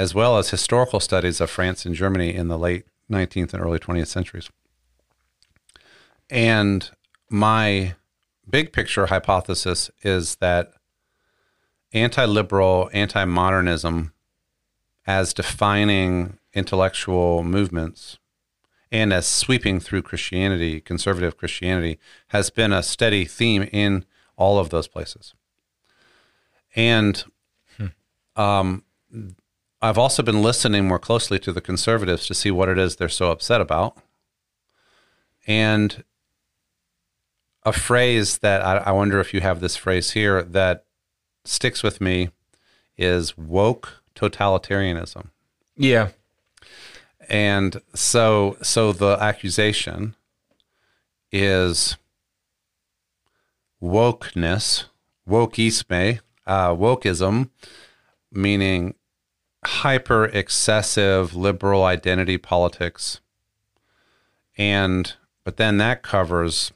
[0.00, 3.78] As well as historical studies of France and Germany in the late 19th and early
[3.78, 4.48] 20th centuries.
[6.30, 6.88] And
[7.28, 7.96] my
[8.48, 10.72] big picture hypothesis is that
[11.92, 14.14] anti liberal, anti modernism
[15.06, 18.18] as defining intellectual movements
[18.90, 24.06] and as sweeping through Christianity, conservative Christianity, has been a steady theme in
[24.38, 25.34] all of those places.
[26.74, 27.22] And
[27.76, 27.88] hmm.
[28.34, 28.84] um,
[29.82, 33.08] I've also been listening more closely to the conservatives to see what it is they're
[33.08, 33.96] so upset about.
[35.46, 36.04] And
[37.64, 40.84] a phrase that I, I wonder if you have this phrase here that
[41.44, 42.30] sticks with me
[42.96, 45.28] is woke totalitarianism.
[45.76, 46.10] Yeah.
[47.28, 50.14] And so so the accusation
[51.32, 51.96] is
[53.82, 54.84] wokeness,
[55.28, 57.50] wokeisme, uh, wokeism,
[58.32, 58.94] meaning
[59.64, 63.20] hyper excessive liberal identity politics.
[64.56, 66.72] And but then that covers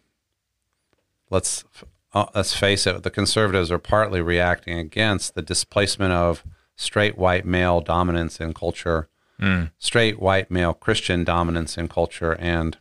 [1.30, 1.64] let's
[2.12, 6.44] uh, let's face it, the conservatives are partly reacting against the displacement of
[6.76, 9.08] straight white male dominance in culture,
[9.40, 9.70] mm.
[9.78, 12.78] straight white male Christian dominance in culture, and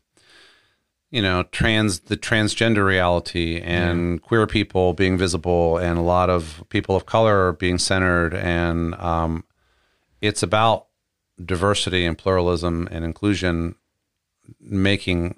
[1.09, 6.63] you know trans the transgender reality and queer people being visible, and a lot of
[6.69, 9.43] people of color being centered, and um,
[10.23, 10.87] it's about
[11.43, 13.75] diversity and pluralism and inclusion
[14.61, 15.35] making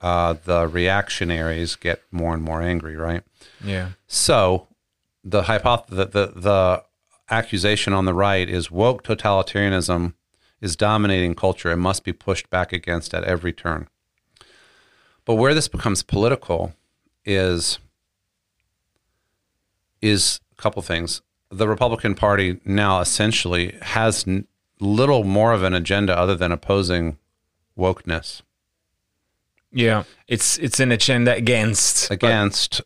[0.00, 3.24] uh, the reactionaries get more and more angry, right?
[3.62, 3.90] Yeah.
[4.06, 4.68] So
[5.24, 6.84] the hypothesis, the, the, the
[7.28, 10.14] accusation on the right is woke totalitarianism
[10.60, 13.88] is dominating culture and must be pushed back against at every turn.
[15.24, 16.72] But where this becomes political
[17.24, 17.80] is
[20.00, 21.20] is a couple things.
[21.50, 24.46] The Republican Party now essentially has n-
[24.80, 27.16] little more of an agenda other than opposing
[27.76, 28.42] wokeness.
[29.72, 32.80] Yeah, it's it's an agenda against against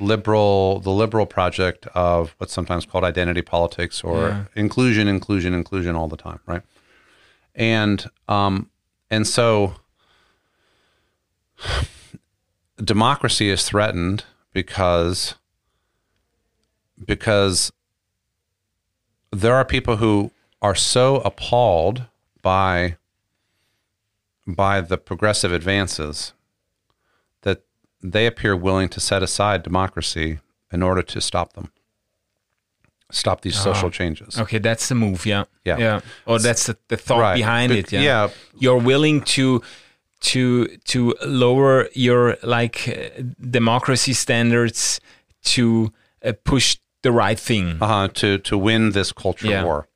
[0.00, 4.44] liberal the liberal project of what's sometimes called identity politics or Yeah.
[4.54, 6.62] inclusion, inclusion, inclusion all the time, right?
[7.54, 8.70] And um,
[9.10, 9.74] and so
[12.82, 15.34] democracy is threatened because
[17.04, 17.72] because
[19.32, 20.30] there are people who
[20.62, 22.04] are so appalled
[22.42, 22.96] by
[24.46, 26.32] by the progressive advances
[27.42, 27.62] that
[28.02, 30.38] they appear willing to set aside democracy
[30.72, 31.70] in order to stop them
[33.10, 35.24] stop these social changes Okay, that's the move.
[35.24, 35.44] Yeah.
[35.64, 35.78] Yeah.
[35.78, 36.00] Yeah.
[36.26, 37.36] Or that's the, the thought Right.
[37.36, 37.92] behind Bec- it.
[37.92, 38.00] Yeah.
[38.02, 38.28] yeah.
[38.58, 39.62] You're willing to
[40.20, 45.00] to to lower your like uh, democracy standards
[45.44, 45.92] to
[46.24, 47.78] uh, push the right thing.
[47.80, 49.64] uh, to to win this culture Yeah.
[49.64, 49.88] war.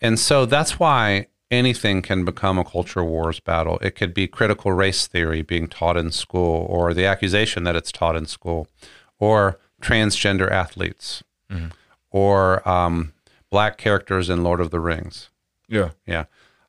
[0.00, 3.78] And so that's why anything can become a culture wars battle.
[3.82, 7.92] It could be critical race theory being taught in school, or the accusation that it's
[7.92, 8.66] taught in school,
[9.18, 11.22] or transgender athletes,
[12.10, 13.12] or um,
[13.50, 15.28] black characters in Lord of the Rings.
[15.68, 15.90] Yeah.
[16.06, 16.24] Yeah.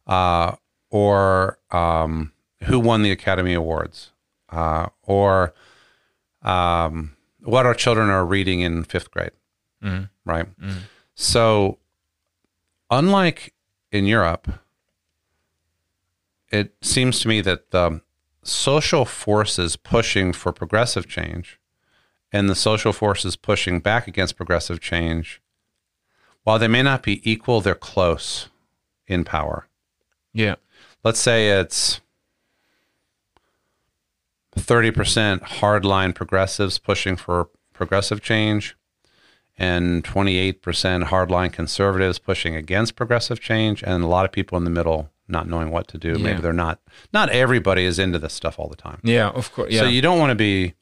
[0.06, 0.56] Uh,
[0.90, 2.34] or um,
[2.66, 4.12] who won the Academy Awards,
[4.50, 5.54] uh, or
[6.44, 9.32] um, what our children are reading in fifth grade,
[9.84, 10.04] Mm-hmm.
[10.26, 10.46] right?
[10.60, 10.80] Mm-hmm.
[11.16, 11.78] So,
[12.90, 13.54] unlike
[13.92, 14.48] in Europe,
[16.52, 18.02] it seems to me that the
[18.44, 21.60] social forces pushing for progressive change
[22.32, 25.42] and the social forces pushing back against progressive change,
[26.44, 28.50] while they may not be equal, they're close
[29.08, 29.68] in power
[30.34, 30.56] Yeah.
[31.04, 32.00] let's say it's
[34.58, 38.76] 30% hardline progressives pushing for progressive change
[39.64, 44.70] and 28% hardline conservatives pushing against progressive change and a lot of people in the
[44.80, 46.24] middle not knowing what to do Yeah.
[46.26, 46.80] maybe they're not
[47.14, 49.30] not everybody is into this stuff all the time Yeah.
[49.30, 49.72] Of course.
[49.72, 49.82] Yeah.
[49.82, 50.74] so you don't want to be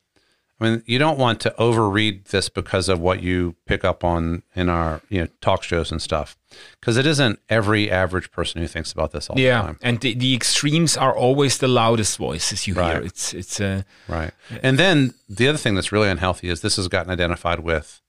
[0.60, 4.44] I mean, you don't want to overread this because of what you pick up on
[4.56, 6.38] in our you know talk shows and stuff,
[6.80, 9.78] because it isn't every average person who thinks about this all the time.
[9.82, 9.88] yeah.
[9.90, 13.02] And the, the extremes are always the loudest voices you hear.
[13.04, 14.34] It's it's uh, Right.
[14.62, 18.00] And then the other thing that's really unhealthy is this has gotten identified with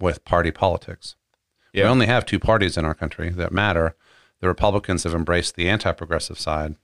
[0.00, 1.16] with party politics.
[1.74, 3.96] We only have two parties in our country that matter.
[4.40, 6.76] The Republicans have embraced the anti-progressive side.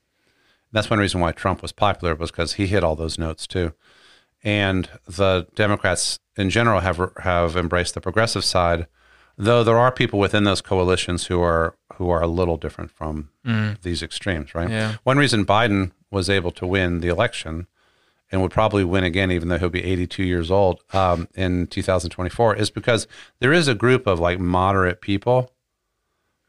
[0.71, 3.73] That's one reason why Trump was popular was because he hit all those notes too.
[4.43, 8.87] And the Democrats in general have have embraced the progressive side,
[9.37, 13.31] though there are people within those coalitions who are who are a little different from
[13.47, 13.81] mm.
[13.83, 14.71] these extremes, right?
[14.71, 14.97] Yeah.
[15.05, 17.67] One reason Biden was able to win the election
[18.33, 22.57] and would probably win again, even though he'll be 82 years old um, in 2024,
[22.57, 23.07] is because
[23.41, 25.53] there is a group of like moderate people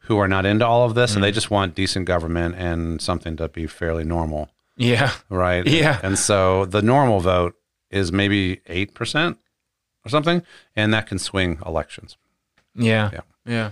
[0.00, 3.36] who are not into all of this and they just want decent government and something
[3.36, 5.12] to be fairly normal, yeah.
[5.28, 5.66] right?
[5.66, 6.00] Yeah.
[6.02, 7.54] And so the normal vote
[7.90, 9.36] is maybe 8%
[10.04, 10.42] or something,
[10.74, 12.16] and that can swing elections.
[12.74, 13.10] Yeah.
[13.12, 13.20] Yeah.
[13.46, 13.70] Yeah.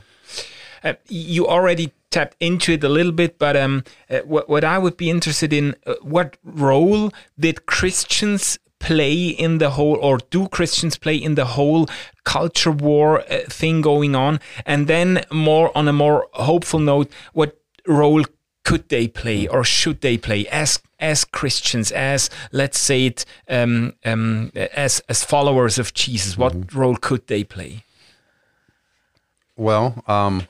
[0.85, 4.79] Uh, you already tapped into it a little bit, but um, uh, what, what I
[4.79, 10.49] would be interested in, uh, what role did Christians play in the whole, or do
[10.49, 11.89] Christians play in the whole
[12.25, 14.41] culture war uh, thing going on?
[14.67, 18.25] And then more on a more hopeful note, what role
[18.65, 23.95] could they play or should they play as as Christians, as let's say it, um,
[24.05, 26.39] um, as as followers of Jesus?
[26.39, 27.85] What role could they play?
[29.57, 30.47] Well, um,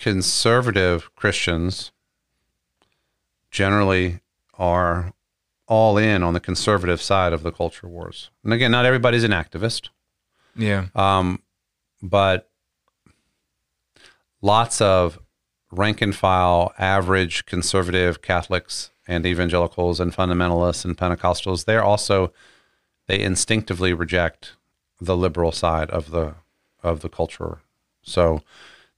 [0.00, 1.92] conservative Christians
[3.50, 4.20] generally
[4.54, 5.12] are
[5.68, 8.30] all in on the conservative side of the culture wars.
[8.42, 9.90] And again, not everybody's an activist,
[10.56, 10.86] Yeah.
[10.96, 11.42] um,
[12.02, 12.48] but
[14.42, 15.18] lots of
[15.70, 22.32] rank and file, average conservative Catholics and evangelicals and fundamentalists and Pentecostals, they're also
[23.06, 24.54] they instinctively reject
[25.00, 26.34] the liberal side of the
[26.82, 27.58] of the culture.
[28.02, 28.42] So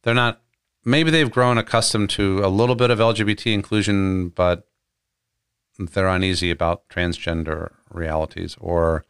[0.03, 0.42] they're not
[0.85, 4.67] maybe they've grown accustomed to a little bit of LGBT inclusion, but
[5.79, 9.05] they're uneasy about transgender realities or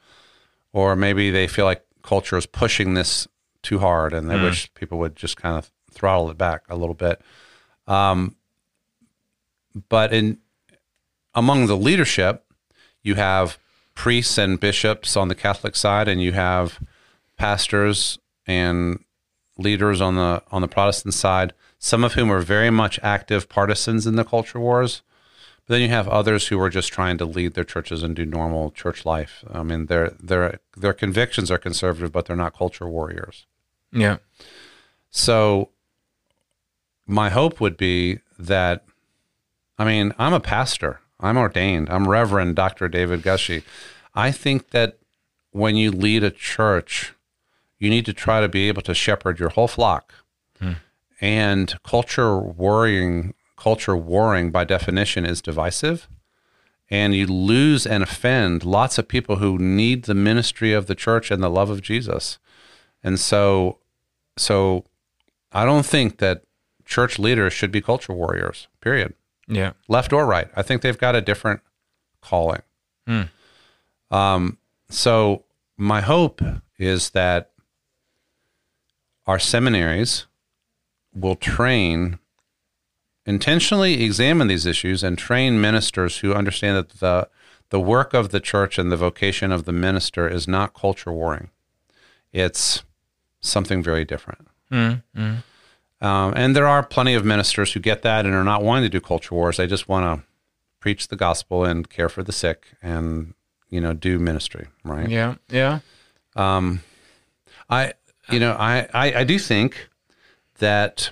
[0.73, 3.29] or maybe they feel like culture is pushing this
[3.62, 6.95] too hard and they wish people would just kind of throttle it back a little
[6.95, 7.20] bit.
[7.87, 8.37] Um,
[9.89, 10.39] but in
[11.35, 12.45] among the leadership,
[13.03, 13.59] you have
[13.95, 16.79] priests and bishops on the Catholic side, and you have
[17.37, 19.05] pastors and
[19.59, 21.53] leaders on the on the Protestant side.
[21.85, 25.03] Some of whom are very much active partisans in the culture wars.
[25.66, 28.24] But then you have others who are just trying to lead their churches and do
[28.24, 29.45] normal church life.
[29.53, 33.47] I mean, their their their convictions are conservative, but they're not culture warriors.
[33.91, 34.18] Yeah.
[35.11, 35.70] So
[37.05, 38.85] my hope would be that
[39.76, 41.01] I mean, I'm a pastor.
[41.18, 41.91] I'm ordained.
[41.91, 42.89] I'm Reverend Dr.
[42.89, 43.64] David Gushee.
[44.14, 44.99] I think that
[45.51, 47.12] when you lead a church,
[47.80, 50.14] you need to try to be able to shepherd your whole flock.
[50.61, 50.74] Hmm.
[51.23, 56.09] And culture warring, culture warring by definition is divisive.
[56.91, 61.31] And you lose and offend lots of people who need the ministry of the church
[61.31, 62.39] and the love of Jesus.
[63.03, 63.79] And so,
[64.37, 64.85] so
[65.53, 66.43] I don't think that
[66.85, 69.14] church leaders should be culture warriors, period
[69.47, 69.73] Yeah.
[69.89, 70.51] left or right.
[70.57, 71.61] I think they've got a different
[72.20, 72.62] calling.
[74.11, 74.59] Um,
[74.91, 75.45] so
[75.79, 76.43] my hope
[76.79, 77.53] is that
[79.27, 80.27] our seminaries
[81.15, 82.19] will train,
[83.27, 87.29] intentionally examine these issues, and train ministers who understand that the
[87.71, 91.49] the work of the church and the vocation of the minister is not culture warring.
[92.31, 92.83] It's
[93.41, 94.47] something very different.
[96.03, 98.89] Um, and there are plenty of ministers who get that and are not wanting to
[98.89, 99.57] do culture wars.
[99.57, 100.27] They just want to
[100.81, 103.35] preach the gospel and care for the sick and
[103.71, 105.09] you know do ministry, right?
[105.09, 105.37] Yeah.
[105.49, 105.79] Yeah.
[107.71, 107.95] I
[108.31, 109.89] you know I, I I do think
[110.63, 111.11] that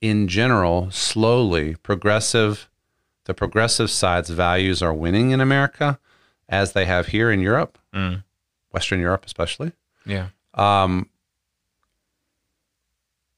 [0.00, 2.68] in general, slowly, progressive
[3.24, 5.98] the progressive side's values are winning in America,
[6.46, 7.78] as they have here in Europe,
[8.70, 9.72] Western Europe especially.
[10.04, 10.28] Yeah.
[10.52, 11.08] Um,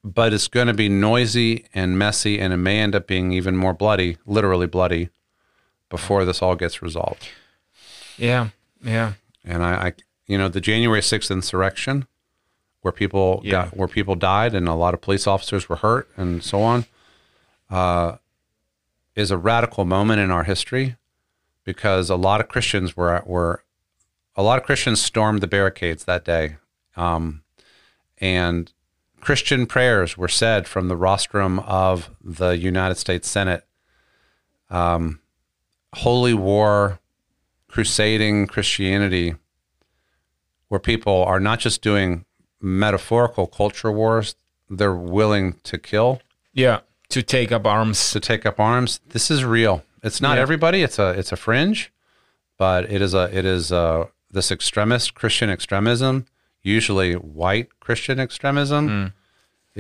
[0.03, 3.57] But it's going to be noisy and messy, and it may end up being even
[3.57, 5.09] more bloody, literally bloody,
[5.89, 7.29] before this all gets resolved.
[8.19, 8.49] Yeah.
[8.83, 9.13] Yeah.
[9.45, 9.93] And I, I
[10.27, 12.07] you know, the January sixth insurrection,
[12.87, 13.51] where people Yeah.
[13.65, 16.85] got where people died and a lot of police officers were hurt and so on,
[17.69, 18.19] uh,
[19.17, 20.95] is a radical moment in our history
[21.65, 23.65] because a lot of Christians were were
[24.37, 26.59] a lot of Christians stormed the barricades that day,
[26.97, 27.43] um,
[28.19, 28.73] and
[29.21, 33.67] Christian prayers were said from the rostrum of the United States Senate.
[34.71, 35.19] Um,
[35.95, 37.01] holy war,
[37.67, 39.35] crusading Christianity,
[40.69, 42.26] where people are not just doing
[42.61, 44.35] metaphorical culture wars,
[44.69, 46.21] they're willing to kill,
[46.53, 46.81] Yeah.
[47.11, 48.11] To take up arms.
[48.13, 49.01] to take up arms.
[49.11, 49.85] This is real.
[50.03, 50.43] It's not Yeah.
[50.43, 50.83] everybody.
[50.83, 51.93] It's a it's a fringe,
[52.59, 56.27] but it is a it is a this extremist Christian extremism,
[56.63, 59.07] usually white Christian extremism, hmm.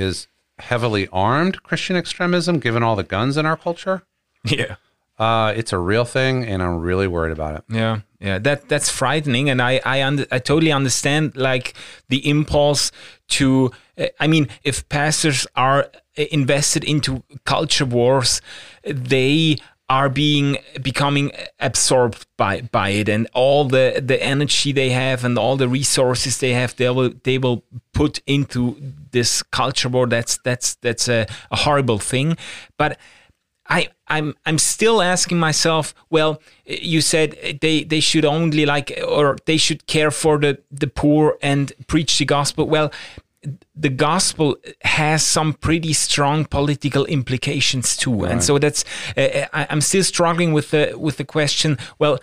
[0.01, 2.61] is heavily armed Christian extremism.
[2.61, 4.03] Given all the guns in our culture,
[4.45, 4.77] Yeah.
[5.19, 7.64] Uh, it's a real thing, and I'm really worried about it.
[7.71, 11.75] Yeah, yeah, that that's frightening, and I I, I totally understand like
[12.09, 12.93] the impulse
[13.29, 13.73] to.
[13.99, 18.43] uh, I mean, if pastors are uh, invested into culture wars,
[18.85, 19.57] they
[19.89, 25.39] are being becoming absorbed by by it, and all the the energy they have and
[25.39, 27.62] all the resources they have, they will they will
[27.95, 28.77] put into
[29.12, 30.07] this culture war.
[30.07, 32.37] That's that's that's a, a horrible thing,
[32.77, 32.99] but.
[33.69, 35.95] I, I'm I'm still asking myself.
[36.11, 40.87] Well, you said they, they should only like or they should care for the, the
[40.87, 42.67] poor and preach the gospel.
[42.67, 42.93] Well,
[43.75, 48.85] the gospel has some pretty strong political implications too, and so that's
[49.17, 51.79] uh, I, I'm still struggling with the with the question.
[51.99, 52.19] Well,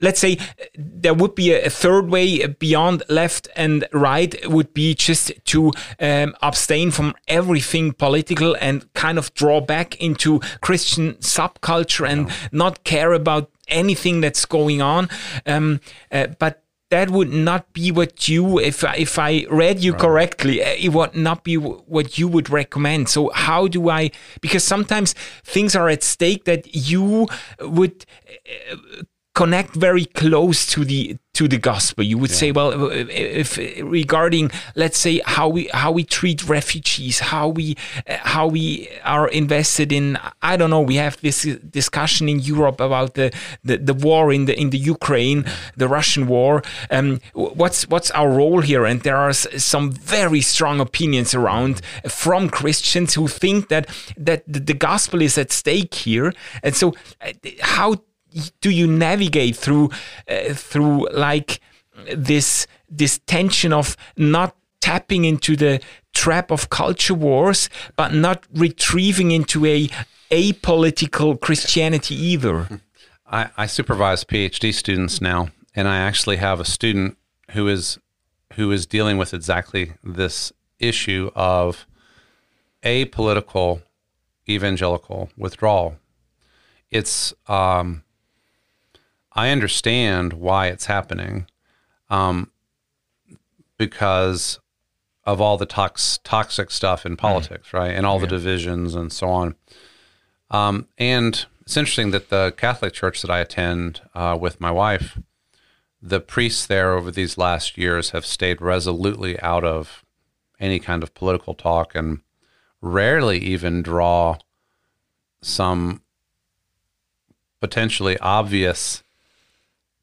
[0.00, 0.38] let's say
[0.76, 6.34] there would be a, third way beyond left and right would be just to um,
[6.42, 13.12] abstain from everything political and kind of draw back into Christian subculture and not care
[13.12, 15.08] about anything that's going on.
[15.46, 15.80] Um,
[16.12, 20.62] uh, but that would not be what you, if I- if I read you correctly,
[20.64, 23.10] uh, it would not be w- what you would recommend.
[23.10, 24.10] So how do I?
[24.40, 27.28] Because sometimes things are at stake that you
[27.60, 28.06] would
[29.34, 32.02] connect very close to the to the gospel.
[32.02, 37.46] You would say well if regarding let's say how we how we treat refugees how
[37.46, 37.76] we
[38.08, 41.42] how we are invested in i don't know we have this
[41.80, 45.44] discussion in europe about the the, the war in the in the ukraine
[45.76, 46.62] the russian war.
[46.90, 48.84] Um what's what's our role here?
[48.84, 49.32] And there are
[49.72, 53.84] some very strong opinions around from christians who think that
[54.16, 56.32] that the, the gospel is at stake here.
[56.64, 56.86] And so
[57.20, 57.90] uh, how
[58.60, 59.90] do you navigate through
[60.28, 61.60] uh, through like
[62.14, 65.80] this this tension of not tapping into the
[66.14, 69.88] trap of culture wars but not retrieving into a
[70.30, 72.68] apolitical christianity either
[73.30, 77.18] I, I supervise PhD students now, and I actually have a student
[77.50, 77.98] who is
[78.54, 81.86] who is dealing with exactly this issue of
[82.82, 83.82] apolitical
[84.48, 85.96] evangelical withdrawal.
[86.90, 88.02] It's um,
[89.32, 91.46] I understand why it's happening,
[92.10, 92.50] um,
[93.76, 94.58] because
[95.24, 99.28] of all the tox, toxic stuff in politics, right, and all the divisions and so
[99.28, 99.54] on.
[100.50, 105.18] Um, and it's interesting that the Catholic church that I attend uh, with my wife,
[106.00, 110.02] the priests there over these last years have stayed resolutely out of
[110.58, 112.20] any kind of political talk and
[112.80, 114.38] rarely even draw
[115.42, 116.00] some
[117.60, 119.02] potentially obvious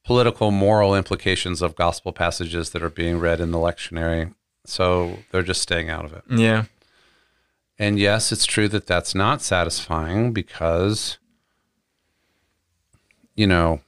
[0.05, 4.33] political moral implications of gospel passages that are being read in the lectionary.
[4.63, 6.23] So they're just staying out of it.
[6.29, 6.65] Yeah.
[7.77, 11.17] And yes, it's true that that's not satisfying because,
[13.35, 13.81] you know,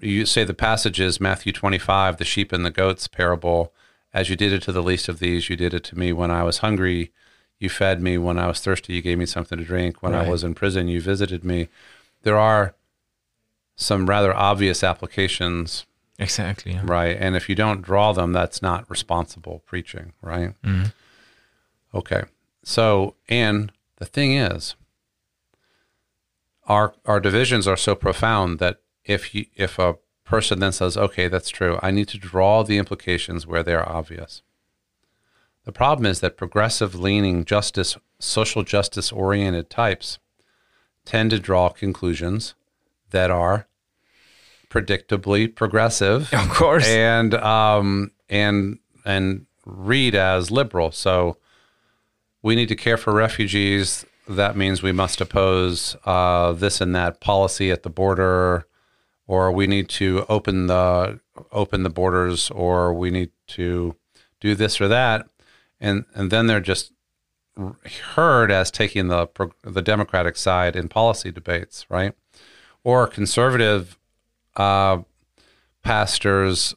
[0.00, 3.72] you say the passage is Matthew 25, the sheep and the goats parable.
[4.12, 6.30] As you did it to the least of these, you did it to me when
[6.30, 7.12] I was hungry.
[7.58, 8.16] You fed me.
[8.18, 10.02] When I was thirsty, you gave me something to drink.
[10.02, 10.26] When Right.
[10.26, 11.68] I was in prison, you visited me.
[12.22, 12.74] There are
[13.76, 15.86] some rather obvious applications,
[16.18, 16.72] Exactly.
[16.72, 16.82] Yeah.
[16.84, 17.16] right?
[17.18, 20.54] And if you don't draw them, that's not responsible preaching, right?
[20.62, 20.92] Mhm.
[21.92, 22.22] Okay.
[22.62, 24.76] So, and the thing is,
[26.66, 31.28] our our divisions are so profound that if you if a person then says, "Okay,
[31.28, 34.42] that's true," I need to draw the implications where they are obvious.
[35.64, 40.18] The problem is that progressive leaning justice, social justice oriented types
[41.04, 42.54] tend to draw conclusions
[43.14, 43.66] that are
[44.68, 46.86] predictably progressive Of course.
[46.86, 50.92] and um and and read as liberal.
[50.92, 51.38] So
[52.42, 54.04] we need to care for refugees.
[54.28, 58.66] That means we must oppose uh, this and that policy at the border,
[59.26, 61.20] or we need to open the
[61.52, 63.96] open the borders, or we need to
[64.40, 65.26] do this or that,
[65.80, 66.92] and and then they're just
[68.14, 69.28] heard as taking the
[69.62, 72.14] the Democratic side in policy debates, right?
[72.84, 73.98] Or conservative
[74.56, 74.98] uh,
[75.82, 76.74] pastors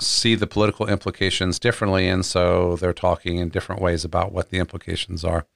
[0.00, 4.58] see the political implications differently, and so they're talking in different ways about what the
[4.58, 5.46] implications are.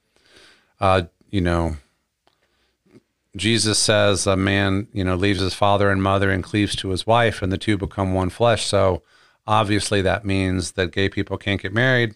[0.79, 1.77] Uh, you know,
[3.35, 7.07] Jesus says a man, you know, leaves his father and mother and cleaves to his
[7.07, 8.65] wife, and the two become one flesh.
[8.65, 9.01] So
[9.47, 12.15] obviously, that means that gay people can't get married.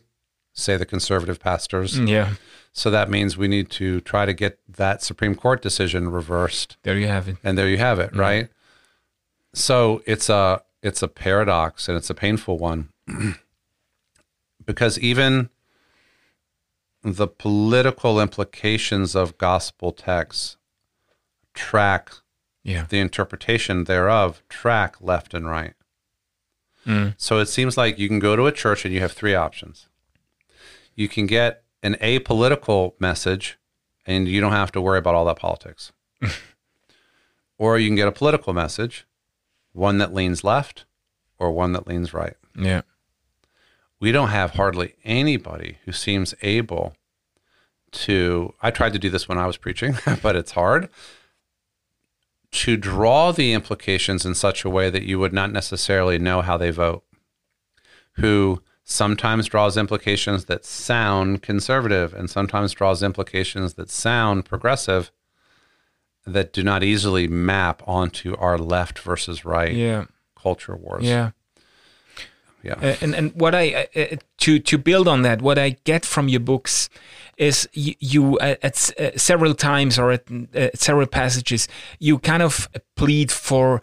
[0.53, 1.97] Say the conservative pastors.
[1.97, 2.33] Yeah.
[2.77, 6.95] So that means we need to try to get that Supreme Court decision reversed There
[6.95, 7.37] you have it.
[7.43, 8.49] and there you have it right
[9.53, 12.89] so it's a it's a paradox and it's a painful one
[14.65, 15.49] because even
[17.01, 20.57] the political implications of gospel texts
[21.55, 22.11] track
[22.63, 22.85] Yeah.
[22.89, 25.73] the interpretation thereof track left and right
[26.85, 27.15] Mm.
[27.17, 29.89] so it seems like you can go to a church and you have three options
[30.95, 33.57] you can get an apolitical message
[34.05, 35.91] and you don't have to worry about all that politics
[37.57, 39.05] or you can get a political message,
[39.73, 40.85] one that leans left
[41.37, 42.35] or one that leans right.
[42.57, 42.81] Yeah.
[43.99, 46.95] We don't have hardly anybody who seems able
[47.91, 48.53] to.
[48.61, 50.89] I tried to do this when I was preaching, but it's hard
[52.51, 56.57] to draw the implications in such a way that you would not necessarily know how
[56.57, 57.03] they vote.
[58.13, 65.11] Who sometimes draws implications that sound conservative and sometimes draws implications that sound progressive
[66.25, 70.05] that do not easily map onto our left versus right Yeah.
[70.41, 71.03] culture wars.
[71.03, 71.31] Yeah.
[72.63, 72.75] Yeah.
[72.81, 76.05] Uh, and and what I uh, uh, to to build on that, what I get
[76.05, 76.89] from your books
[77.37, 81.67] is you, you uh, at uh, several times or at uh, several passages
[81.99, 83.81] you kind of plead for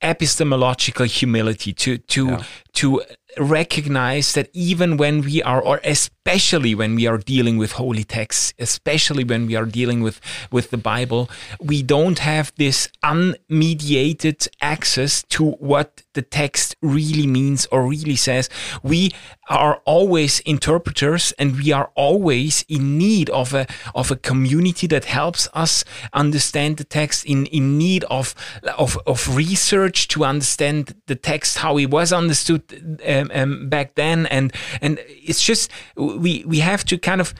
[0.00, 2.42] epistemological humility to to Yeah.
[2.72, 3.02] to
[3.38, 8.54] recognize that even when we are or especially when we are dealing with holy texts
[8.58, 10.20] especially when we are dealing with
[10.50, 11.28] with the bible
[11.60, 18.48] we don't have this unmediated access to what the text really means or really says.
[18.82, 19.12] We
[19.48, 25.04] are always interpreters and we are always in need of a of a community that
[25.04, 28.34] helps us understand the text in in need of
[28.78, 32.62] of of research to understand the text how it was understood
[33.06, 37.34] uh, um, um, back then and and it's just we we have to kind of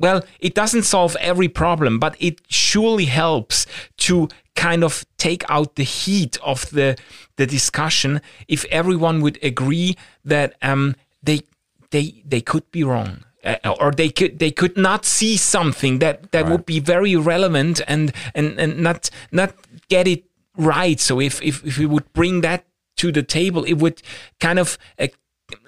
[0.00, 3.66] well, it doesn't solve every problem, but it surely helps
[3.98, 6.96] to kind of take out the heat of the
[7.36, 11.42] the discussion if everyone would agree that um, they
[11.90, 13.24] they they could be wrong.
[13.42, 17.80] Uh, or they could they could not see something that, that would be very relevant
[17.88, 19.54] and, and, and not not
[19.88, 20.24] get it
[20.58, 21.00] right.
[21.00, 22.64] So if, if if we would bring that
[23.00, 24.02] to the table, it would
[24.40, 25.08] kind of uh,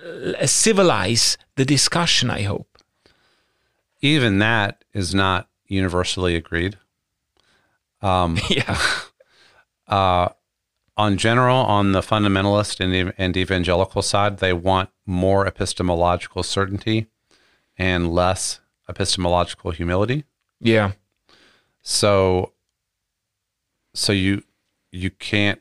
[0.05, 2.30] uh, civilize the discussion.
[2.30, 2.78] I hope.
[4.01, 6.76] Even that is not universally agreed.
[8.03, 8.78] yeah.
[9.89, 10.28] Uh,
[10.97, 17.09] on general, on the fundamentalist and, and evangelical side, they want more epistemological certainty
[17.76, 20.24] and less epistemological humility.
[20.61, 20.93] Yeah.
[21.83, 22.53] So,
[23.93, 24.45] so you
[24.93, 25.61] you can't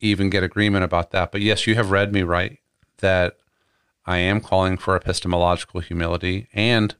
[0.00, 1.32] even get agreement about that.
[1.32, 2.58] But yes, you have read me right
[2.98, 3.36] that
[4.06, 6.48] I am calling for epistemological humility.
[6.52, 6.94] And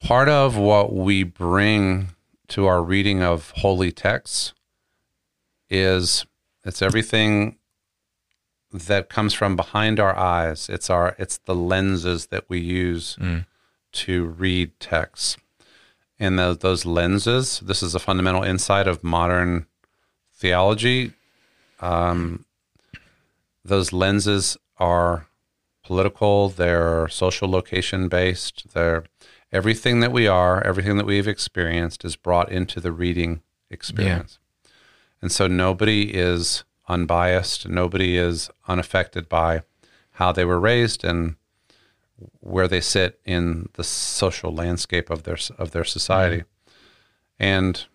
[0.00, 2.08] part of what we bring
[2.48, 4.52] to our reading of holy texts
[5.68, 6.26] is
[6.64, 7.56] it's everything
[8.72, 10.68] that comes from behind our eyes.
[10.68, 13.46] It's our it's the lenses that we use mm.
[13.92, 15.36] to read texts.
[16.18, 19.66] And those, those lenses, this is a fundamental insight of modern
[20.34, 21.14] theology.
[21.80, 22.44] Um,
[23.64, 25.26] those lenses are
[25.84, 29.04] political, they're social location based, they're
[29.52, 34.38] everything that we are, everything that we've experienced is brought into the reading experience.
[35.20, 39.62] And so nobody is unbiased, nobody is unaffected by
[40.12, 41.36] how they were raised and
[42.40, 46.44] where they sit in the social landscape of their of their society.
[47.38, 47.86] And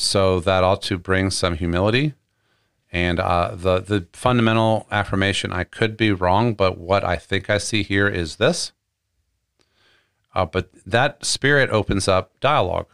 [0.00, 2.14] so that ought to bring some humility.
[2.92, 7.58] And uh, the the fundamental affirmation, I could be wrong, but what I think I
[7.58, 8.72] see here is this.
[10.34, 12.86] Uh, but that spirit opens up dialogue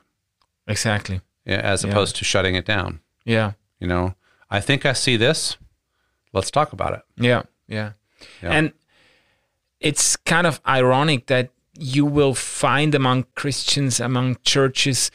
[0.67, 1.21] Exactly.
[1.45, 1.91] yeah, as Yeah.
[1.91, 3.01] opposed to shutting it down.
[3.25, 3.53] Yeah.
[3.79, 4.15] You know,
[4.51, 5.57] I think I see this.
[6.33, 7.03] Let's talk about it.
[7.17, 7.93] Yeah, yeah.
[8.43, 8.51] Yeah.
[8.53, 8.73] And
[9.81, 15.11] it's kind of ironic that you will find among Christians, among churches,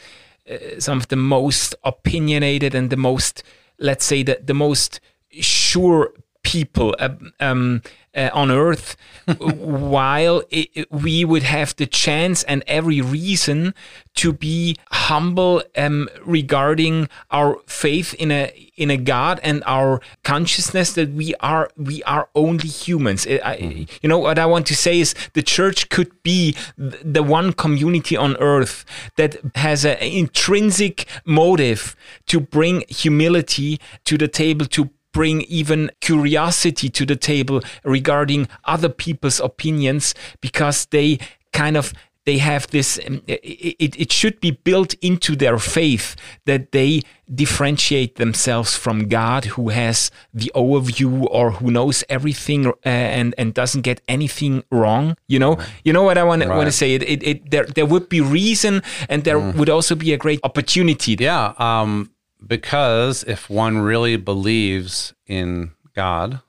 [0.50, 3.42] uh, some of the most opinionated and the most,
[3.78, 5.00] let's say, the, the most
[5.40, 6.12] sure
[6.42, 7.82] people uh, um,
[8.14, 8.96] uh, on earth,
[9.38, 13.74] while i i- we would have the chance and every reason
[14.14, 20.92] to be humble um, regarding our faith in a in a God and our consciousness
[20.94, 23.26] that we are we are only humans.
[23.26, 27.22] I, I- You know what I want to say is the church could be the
[27.22, 28.84] one community on earth
[29.16, 31.94] that has an intrinsic motive
[32.26, 38.88] to bring humility to the table to bring even curiosity to the table regarding other
[38.88, 41.18] people's opinions because they
[41.52, 41.92] kind of
[42.24, 46.14] they have this um, it, it, should be built into their faith
[46.46, 47.02] that they
[47.34, 53.54] differentiate themselves from god who has the overview or who knows everything uh, and and
[53.54, 55.58] doesn't get anything wrong you know?
[55.84, 56.94] You know what i want to want to say?
[56.94, 60.40] It, it, it there there would be reason and there would also be a great
[60.44, 61.16] opportunity.
[61.18, 62.10] Yeah, um,
[62.46, 66.40] because if one really believes in God,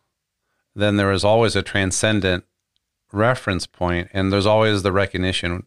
[0.76, 2.46] then there is always a transcendent
[3.12, 5.66] reference point, and there's always the recognition.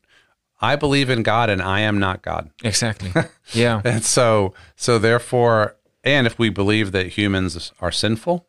[0.60, 2.50] I believe in God, and I am not God.
[2.64, 3.12] exactly
[3.52, 8.46] yeah And so, so therefore, and if we believe that humans are sinful,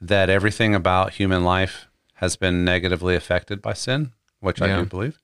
[0.00, 5.20] that everything about human life has been negatively affected by sin, which I do believe,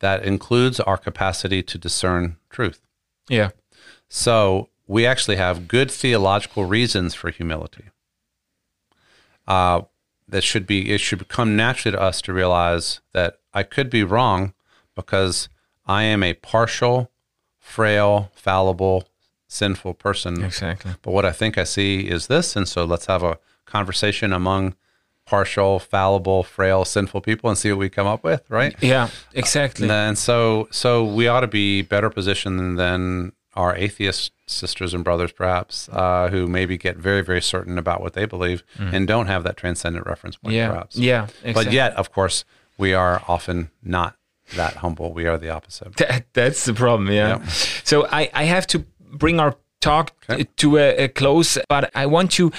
[0.00, 2.80] that includes our capacity to discern truth.
[3.28, 3.50] yeah
[4.08, 7.84] So we actually have good theological reasons for humility.
[9.46, 9.82] Uh,
[10.28, 14.02] that should be it should come naturally to us to realize that I could be
[14.02, 14.54] wrong
[14.94, 15.48] because
[15.86, 17.12] I am a partial,
[17.58, 19.08] frail, fallible,
[19.46, 20.42] sinful person.
[20.42, 24.32] exactly But what I think I see is this, and so let's have a conversation
[24.32, 24.74] among
[25.26, 28.74] partial, fallible, frail, sinful people and see what we come up with, right?
[28.80, 34.94] yeah exactly And so, so we ought to be better positioned than our atheist sisters
[34.94, 39.08] and brothers, perhaps, uh, who maybe get very, very certain about what they believe and
[39.08, 40.56] don't have that transcendent reference point, Mm.
[40.58, 40.96] yeah perhaps.
[40.96, 42.44] yeah But yet, of course,
[42.78, 44.16] we are often not
[44.54, 45.12] that humble.
[45.12, 45.96] We are the opposite.
[45.96, 47.38] That, that's the problem, yeah.
[47.38, 47.46] Yeah.
[47.84, 52.06] So I, I have to bring our talk t- to a, a close, but I
[52.06, 52.52] want to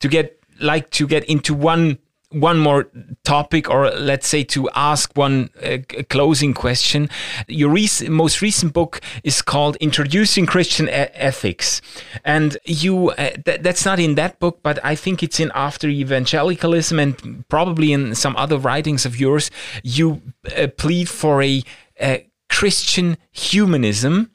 [0.00, 1.98] to get like to get into one
[2.34, 2.90] one more
[3.22, 5.78] topic, or let's say to ask one uh,
[6.10, 7.08] closing question.
[7.48, 11.80] Your rec- most recent book is called "Introducing Christian E- Ethics,"
[12.24, 15.88] and you uh, th- that's not in that book, but I think it's in After
[15.88, 19.50] Evangelicalism and probably in some other writings of yours.
[19.82, 20.22] You
[20.56, 21.62] uh, plead for a,
[22.00, 24.30] a Christian humanism.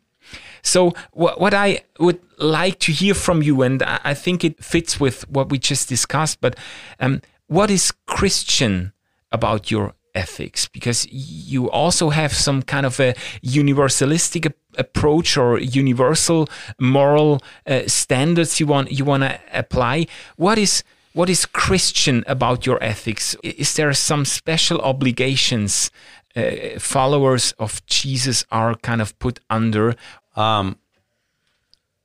[0.61, 4.99] So what, I would like to hear from you, and I I think it fits
[4.99, 6.55] with what we just discussed, but
[6.99, 8.93] um, what is Christian
[9.31, 10.67] about your ethics?
[10.67, 16.47] Because you also have some kind of a universalistic ap- approach or universal
[16.79, 20.05] moral uh, standards you want you want to apply.
[20.37, 20.83] What is
[21.13, 23.35] what is Christian about your ethics?
[23.43, 25.91] Is there some special obligations
[26.35, 29.95] uh, followers of Jesus are kind of put under?
[30.35, 30.77] Um,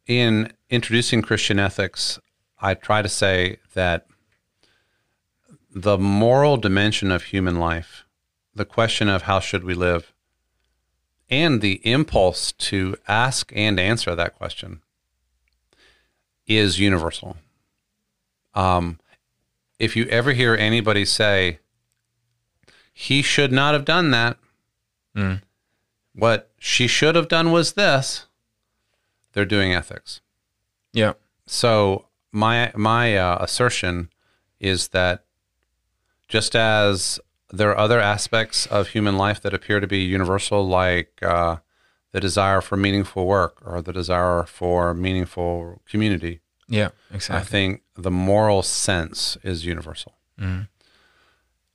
[0.06, 2.18] in introducing Christian ethics,
[2.60, 4.06] I try to say that
[5.74, 8.04] the moral dimension of human life,
[8.54, 10.12] the question of how should we live,
[11.28, 14.80] and the impulse to ask and answer that question
[16.46, 17.36] is universal.
[18.54, 19.00] Um,
[19.78, 21.58] if you ever hear anybody say,
[22.92, 24.38] he should not have done that,
[25.16, 25.42] Mm.
[26.12, 28.26] what she should have done was this,
[29.32, 30.20] they're doing ethics.
[30.92, 31.14] Yeah.
[31.46, 34.10] So my my uh, assertion
[34.60, 35.23] is that
[36.28, 37.20] just as
[37.50, 41.56] there are other aspects of human life that appear to be universal, like uh,
[42.12, 46.90] the desire for meaningful work or the desire for meaningful community, Yeah.
[47.12, 47.40] Exactly.
[47.40, 50.14] I think the moral sense is universal.
[50.40, 50.68] Mm.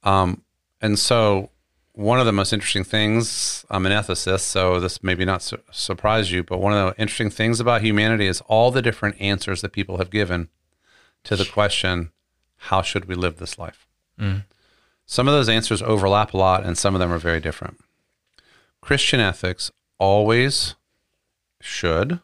[0.03, 0.43] Um,
[0.81, 1.51] and so,
[1.93, 6.31] one of the most interesting things, I'm an ethicist, so this maybe not su- surprise
[6.31, 9.73] you, but one of the interesting things about humanity is all the different answers that
[9.73, 10.47] people have given
[11.25, 12.11] to the question,
[12.55, 13.85] how should we live this life?
[14.19, 14.43] Mm.
[15.05, 17.79] Some of those answers overlap a lot, and some of them are very different.
[18.81, 20.75] Christian ethics always
[21.61, 22.19] should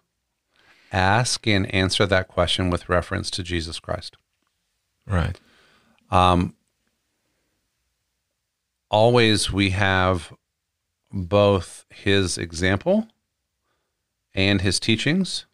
[0.91, 4.17] ask and answer that question with reference to Jesus Christ.
[5.05, 5.39] Right.
[6.09, 6.55] Um,
[8.89, 10.31] always we have
[11.11, 13.07] both his example
[14.33, 15.45] and his teachings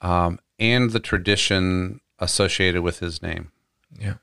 [0.00, 3.50] um, and the tradition associated with his name.
[3.98, 4.14] Yeah.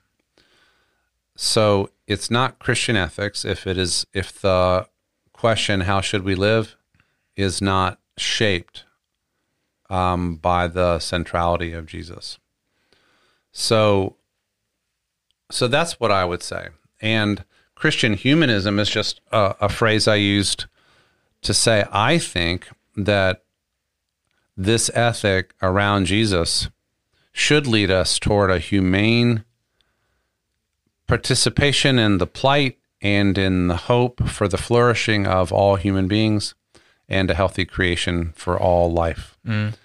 [1.36, 4.88] So it's not Christian ethics if it is if the
[5.32, 6.76] question how should we live
[7.36, 8.86] is not shaped
[9.90, 12.40] um, by the centrality of Jesus.
[13.52, 14.16] So
[15.52, 16.70] so that's what I would say.
[17.02, 17.44] And
[17.76, 20.66] Christian humanism is just a, a phrase I used
[21.42, 23.44] to say I think that
[24.56, 26.70] this ethic around Jesus
[27.32, 29.44] should lead us toward a humane
[31.14, 36.55] participation in the plight and in the hope for the flourishing of all human beings
[37.07, 39.38] and a healthy creation for all life.
[39.45, 39.76] Mm.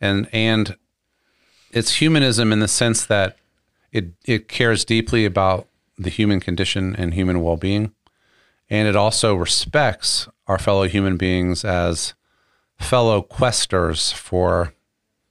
[0.00, 0.76] And and
[1.72, 3.36] it's humanism in the sense that
[3.90, 5.66] it it cares deeply about
[5.98, 7.92] the human condition and human well-being
[8.70, 12.14] and it also respects our fellow human beings as
[12.78, 14.72] fellow questers for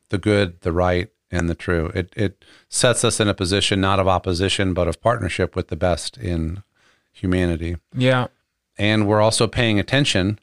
[0.09, 1.91] the good, the right, and the true.
[1.93, 5.75] It it sets us in a position not of opposition but of partnership with the
[5.75, 6.63] best in
[7.11, 7.77] humanity.
[7.93, 8.27] Yeah.
[8.77, 10.39] And we're also paying attention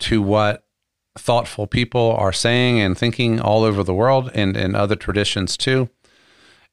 [0.00, 0.64] to what
[1.16, 5.88] thoughtful people are saying and thinking all over the world and in other traditions too.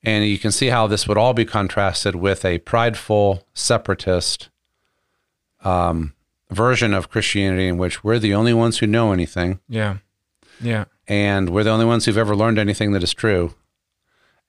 [0.03, 4.49] And you can see how this would all be contrasted with a prideful, separatist
[5.64, 6.14] um,
[6.51, 9.97] version of Christianity in which we're the only ones who know anything Yeah.
[10.62, 10.86] Yeah.
[11.08, 13.53] And we're the only ones who've ever learned anything that is true.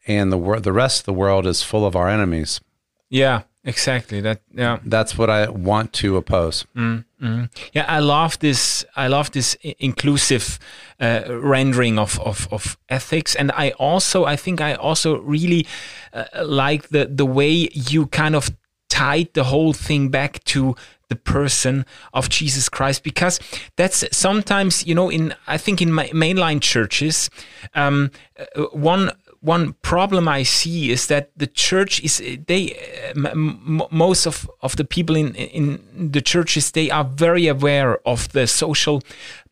[0.07, 2.61] And the wor- the rest of the world is full of our enemies.
[3.09, 3.43] Yeah.
[3.67, 4.21] Exactly.
[4.21, 4.43] That.
[4.55, 4.79] Yeah.
[4.85, 6.65] That's what I want to oppose.
[6.77, 7.51] Mm, mm.
[7.73, 8.85] Yeah, I love this.
[8.95, 10.61] I love this inclusive
[11.01, 15.67] uh, rendering of, of of ethics, and I also, I think, I also really
[16.13, 18.51] uh, like the the way you kind of
[18.89, 20.77] tied the whole thing back to
[21.09, 23.41] the person of Jesus Christ, because
[23.77, 27.31] that's sometimes, you know, in I think in my mainline churches,
[27.75, 33.81] um, uh, one one problem I see is that the church is they uh, m-
[33.81, 38.29] m- most of, of the people in in the churches they are very aware of
[38.33, 39.03] the social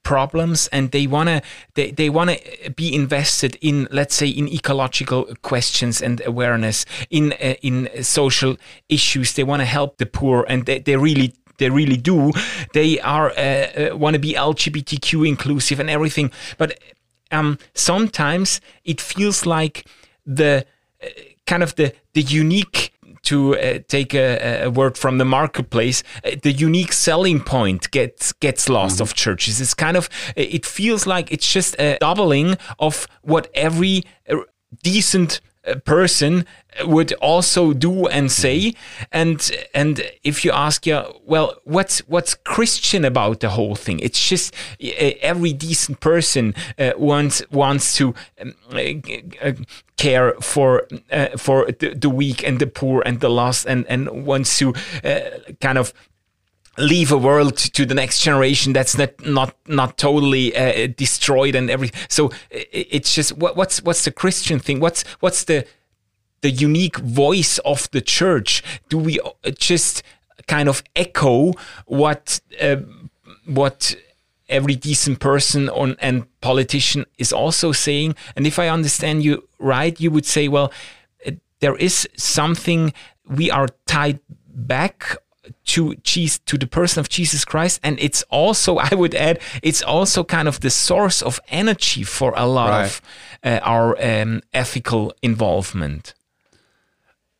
[0.03, 1.41] problems and they want to
[1.75, 7.33] they, they want to be invested in let's say in ecological questions and awareness in
[7.33, 8.57] uh, in social
[8.89, 9.33] issues.
[9.33, 12.33] They want to help the poor and they, they really they really do.
[12.73, 16.31] They are uh, uh, want to be lgbtq inclusive and everything.
[16.59, 16.79] But
[17.31, 19.87] um, sometimes it feels like
[20.27, 20.67] the
[21.03, 21.07] uh,
[21.47, 22.93] kind of the the unique
[23.25, 28.33] to uh, take a, a word from the marketplace, uh, the unique selling point gets
[28.33, 29.61] gets lost of churches.
[29.61, 34.37] It's kind of it feels like it's just a doubling of what every uh,
[34.83, 35.41] decent
[35.85, 36.47] person
[36.85, 38.75] would also do and say.
[39.13, 44.01] And and if you ask yeah well what's what's christian about the whole thing?
[44.01, 49.53] It's just every decent person uh, wants wants to um, uh,
[49.97, 54.27] care for uh, for the, the weak and the poor and the lost and and
[54.27, 55.21] wants to uh,
[55.61, 55.93] kind of
[56.77, 61.71] leave a world to the next generation that's not not not totally uh, destroyed and
[61.71, 64.81] everything so it's just what, what's what's the christian thing?
[64.81, 65.67] What's what's the
[66.41, 68.63] the unique voice of the church?
[68.89, 69.19] Do we
[69.59, 70.03] just
[70.47, 71.53] kind of echo
[71.87, 72.77] what uh,
[73.47, 73.97] what
[74.49, 78.15] every decent person on and politician is also saying?
[78.37, 80.73] And if i understand you right you would say well
[81.27, 82.93] uh, there is something
[83.27, 85.17] we are tied back
[85.67, 89.83] to Jesus, to the person of Jesus Christ, and it's also, I would add, it's
[89.83, 92.85] also kind of the source of energy for a lot Right.
[92.87, 93.01] of
[93.43, 96.15] uh, our um, ethical involvement.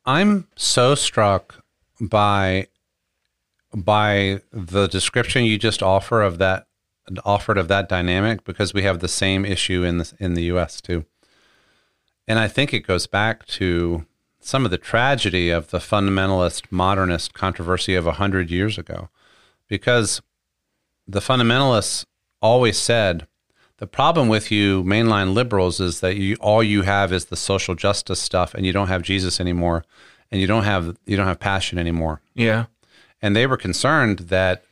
[0.07, 1.65] I'm so struck
[2.01, 2.69] by
[3.75, 6.67] by the description you just offer of that
[7.25, 10.81] offered of that dynamic because we have the same issue in the in the US
[10.81, 11.05] too.
[12.29, 14.07] And I think it goes back to
[14.45, 19.09] some of the tragedy of the fundamentalist modernist controversy of 100 years ago
[19.69, 20.21] because
[21.09, 22.05] the fundamentalists
[22.43, 23.27] always said
[23.79, 27.75] the problem with you mainline liberals is that you all you have is the social
[27.75, 29.85] justice stuff and you don't have Jesus anymore
[30.31, 32.67] and you don't have you don't have passion anymore Yeah.
[33.23, 34.65] and they were concerned that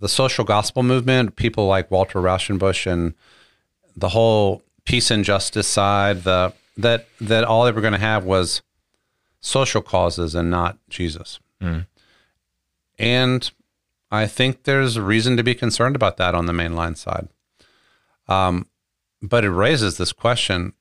[0.00, 3.12] the social gospel movement, people like Walter Rauschenbusch and
[3.94, 8.24] the whole peace and justice side, the that that all they were going to have
[8.24, 8.62] was
[9.40, 11.38] social causes and not Jesus.
[12.98, 13.50] And
[14.10, 17.28] I think there's a reason to be concerned about that on the mainline side.
[18.28, 18.66] Um,
[19.22, 20.72] but it raises this question: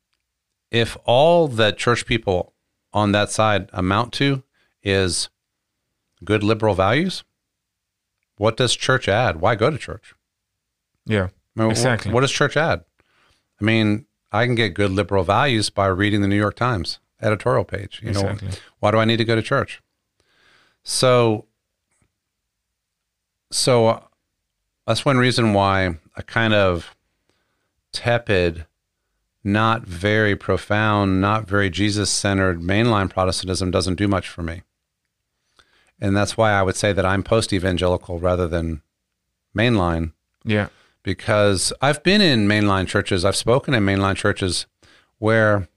[0.71, 2.53] if all that church people
[2.93, 4.43] on that side amount to
[4.83, 5.29] is
[6.23, 7.23] good liberal values,
[8.37, 9.39] what does church add?
[9.41, 10.13] Why go to church?
[11.05, 11.29] Yeah.
[11.57, 12.11] I mean, Exactly.
[12.13, 12.83] what does church add?
[13.59, 17.63] I mean, I can get good liberal values by reading the New York Times editorial
[17.65, 17.99] page.
[18.03, 18.47] You Exactly.
[18.49, 19.81] know, why do I need to go to church?
[20.83, 21.45] So,
[23.51, 23.99] so uh,
[24.87, 26.95] that's one reason why a kind of
[27.91, 28.65] tepid,
[29.43, 34.61] not very profound, not very Jesus centered mainline Protestantism doesn't do much for me.
[35.99, 38.81] And that's why I would say that I'm post evangelical rather than
[39.57, 40.13] mainline
[40.45, 40.67] Yeah.
[41.03, 44.65] because I've been in mainline churches, I've spoken in mainline churches
[45.17, 45.67] where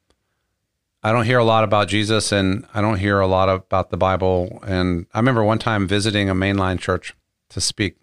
[1.03, 3.97] I don't hear a lot about Jesus and I don't hear a lot about the
[3.97, 4.63] Bible.
[4.67, 7.15] And I remember one time visiting a mainline church
[7.51, 7.97] to speak.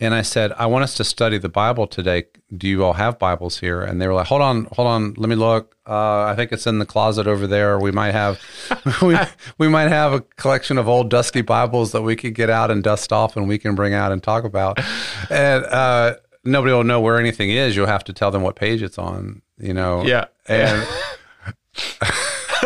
[0.00, 2.24] And I said, I want us to study the Bible today.
[2.54, 3.80] Do you all have Bibles here?
[3.80, 5.76] And they were like, hold on, hold on, let me look.
[5.86, 7.78] Uh, I think it's in the closet over there.
[7.78, 8.40] We might have,
[9.02, 9.16] we,
[9.58, 12.82] we might have a collection of old dusty Bibles that we could get out and
[12.82, 14.80] dust off and we can bring out and talk about.
[15.30, 17.76] And uh, nobody will know where anything is.
[17.76, 20.04] You'll have to tell them what page it's on, you know?
[20.04, 20.24] Yeah.
[20.48, 20.84] And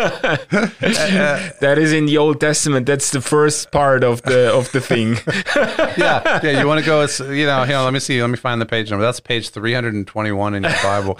[1.61, 2.87] That is in the Old Testament.
[2.87, 5.17] That's the first part of the of the thing.
[5.99, 6.61] yeah, yeah.
[6.61, 7.07] You want to go?
[7.33, 7.65] You know.
[7.65, 8.21] Here, let me see.
[8.21, 9.05] Let me find the page number.
[9.05, 11.19] That's page three hundred and twenty-one in your Bible.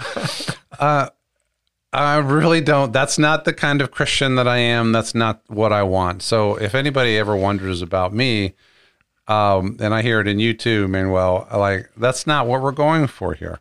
[0.79, 1.09] Uh,
[1.91, 2.93] I really don't.
[2.93, 4.91] That's not the kind of Christian that I am.
[4.91, 6.21] That's not what I want.
[6.21, 8.53] So, if anybody ever wonders about me,
[9.27, 13.07] um, and I hear it in you too, Manuel, like that's not what we're going
[13.07, 13.59] for here.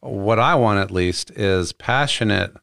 [0.00, 2.54] What I want, at least, is passionate,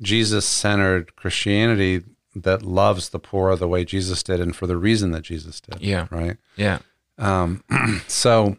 [0.00, 2.02] Jesus-centered Christianity
[2.34, 5.80] that loves the poor the way Jesus did, and for the reason that Jesus did.
[5.80, 6.06] Yeah.
[6.10, 6.36] Right.
[6.56, 6.78] Yeah.
[7.18, 7.64] Um,
[8.08, 8.58] so,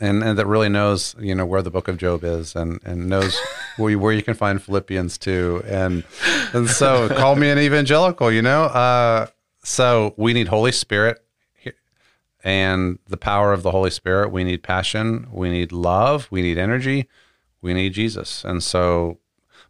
[0.00, 3.08] and and that really knows you know where the Book of Job is, and and
[3.08, 3.38] knows
[3.76, 6.04] where you, where you can find Philippians too, and
[6.52, 8.64] and so call me an evangelical, you know.
[8.64, 9.26] Uh,
[9.62, 11.20] so we need Holy Spirit
[12.42, 14.30] and the power of the Holy Spirit.
[14.30, 15.28] We need passion.
[15.32, 16.28] We need love.
[16.30, 17.08] We need energy.
[17.62, 19.18] We need Jesus, and so,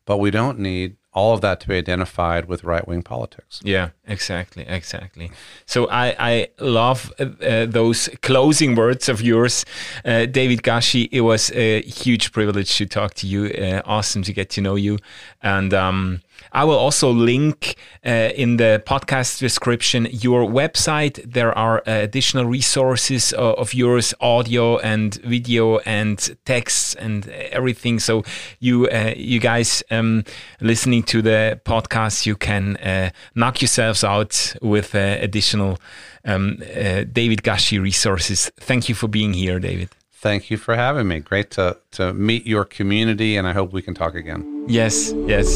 [0.06, 3.60] but we don't need all of that to be identified with right wing politics.
[3.62, 5.30] Yeah, exactly, exactly.
[5.64, 9.64] So I, I love uh, uh, those closing words of yours,
[10.04, 11.08] uh, David Gushee.
[11.12, 13.46] It was a huge privilege to talk to you.
[13.46, 14.98] Uh, awesome to get to know you,
[15.40, 16.20] and um,
[16.52, 17.76] I will also link
[18.06, 21.20] uh, in the podcast description your website.
[21.30, 27.98] There are uh, additional resources of, of yours, audio and video and texts and everything.
[27.98, 28.22] So
[28.60, 30.24] you uh, you guys um,
[30.60, 35.78] listening to the podcast, you can uh, knock yourselves out with uh, additional
[36.24, 38.50] um, uh, David Gushee resources.
[38.60, 39.88] Thank you for being here, David.
[40.24, 41.20] Thank you for having me.
[41.20, 44.64] Great to to meet your community, and I hope we can talk again.
[44.66, 45.54] Yes, yes.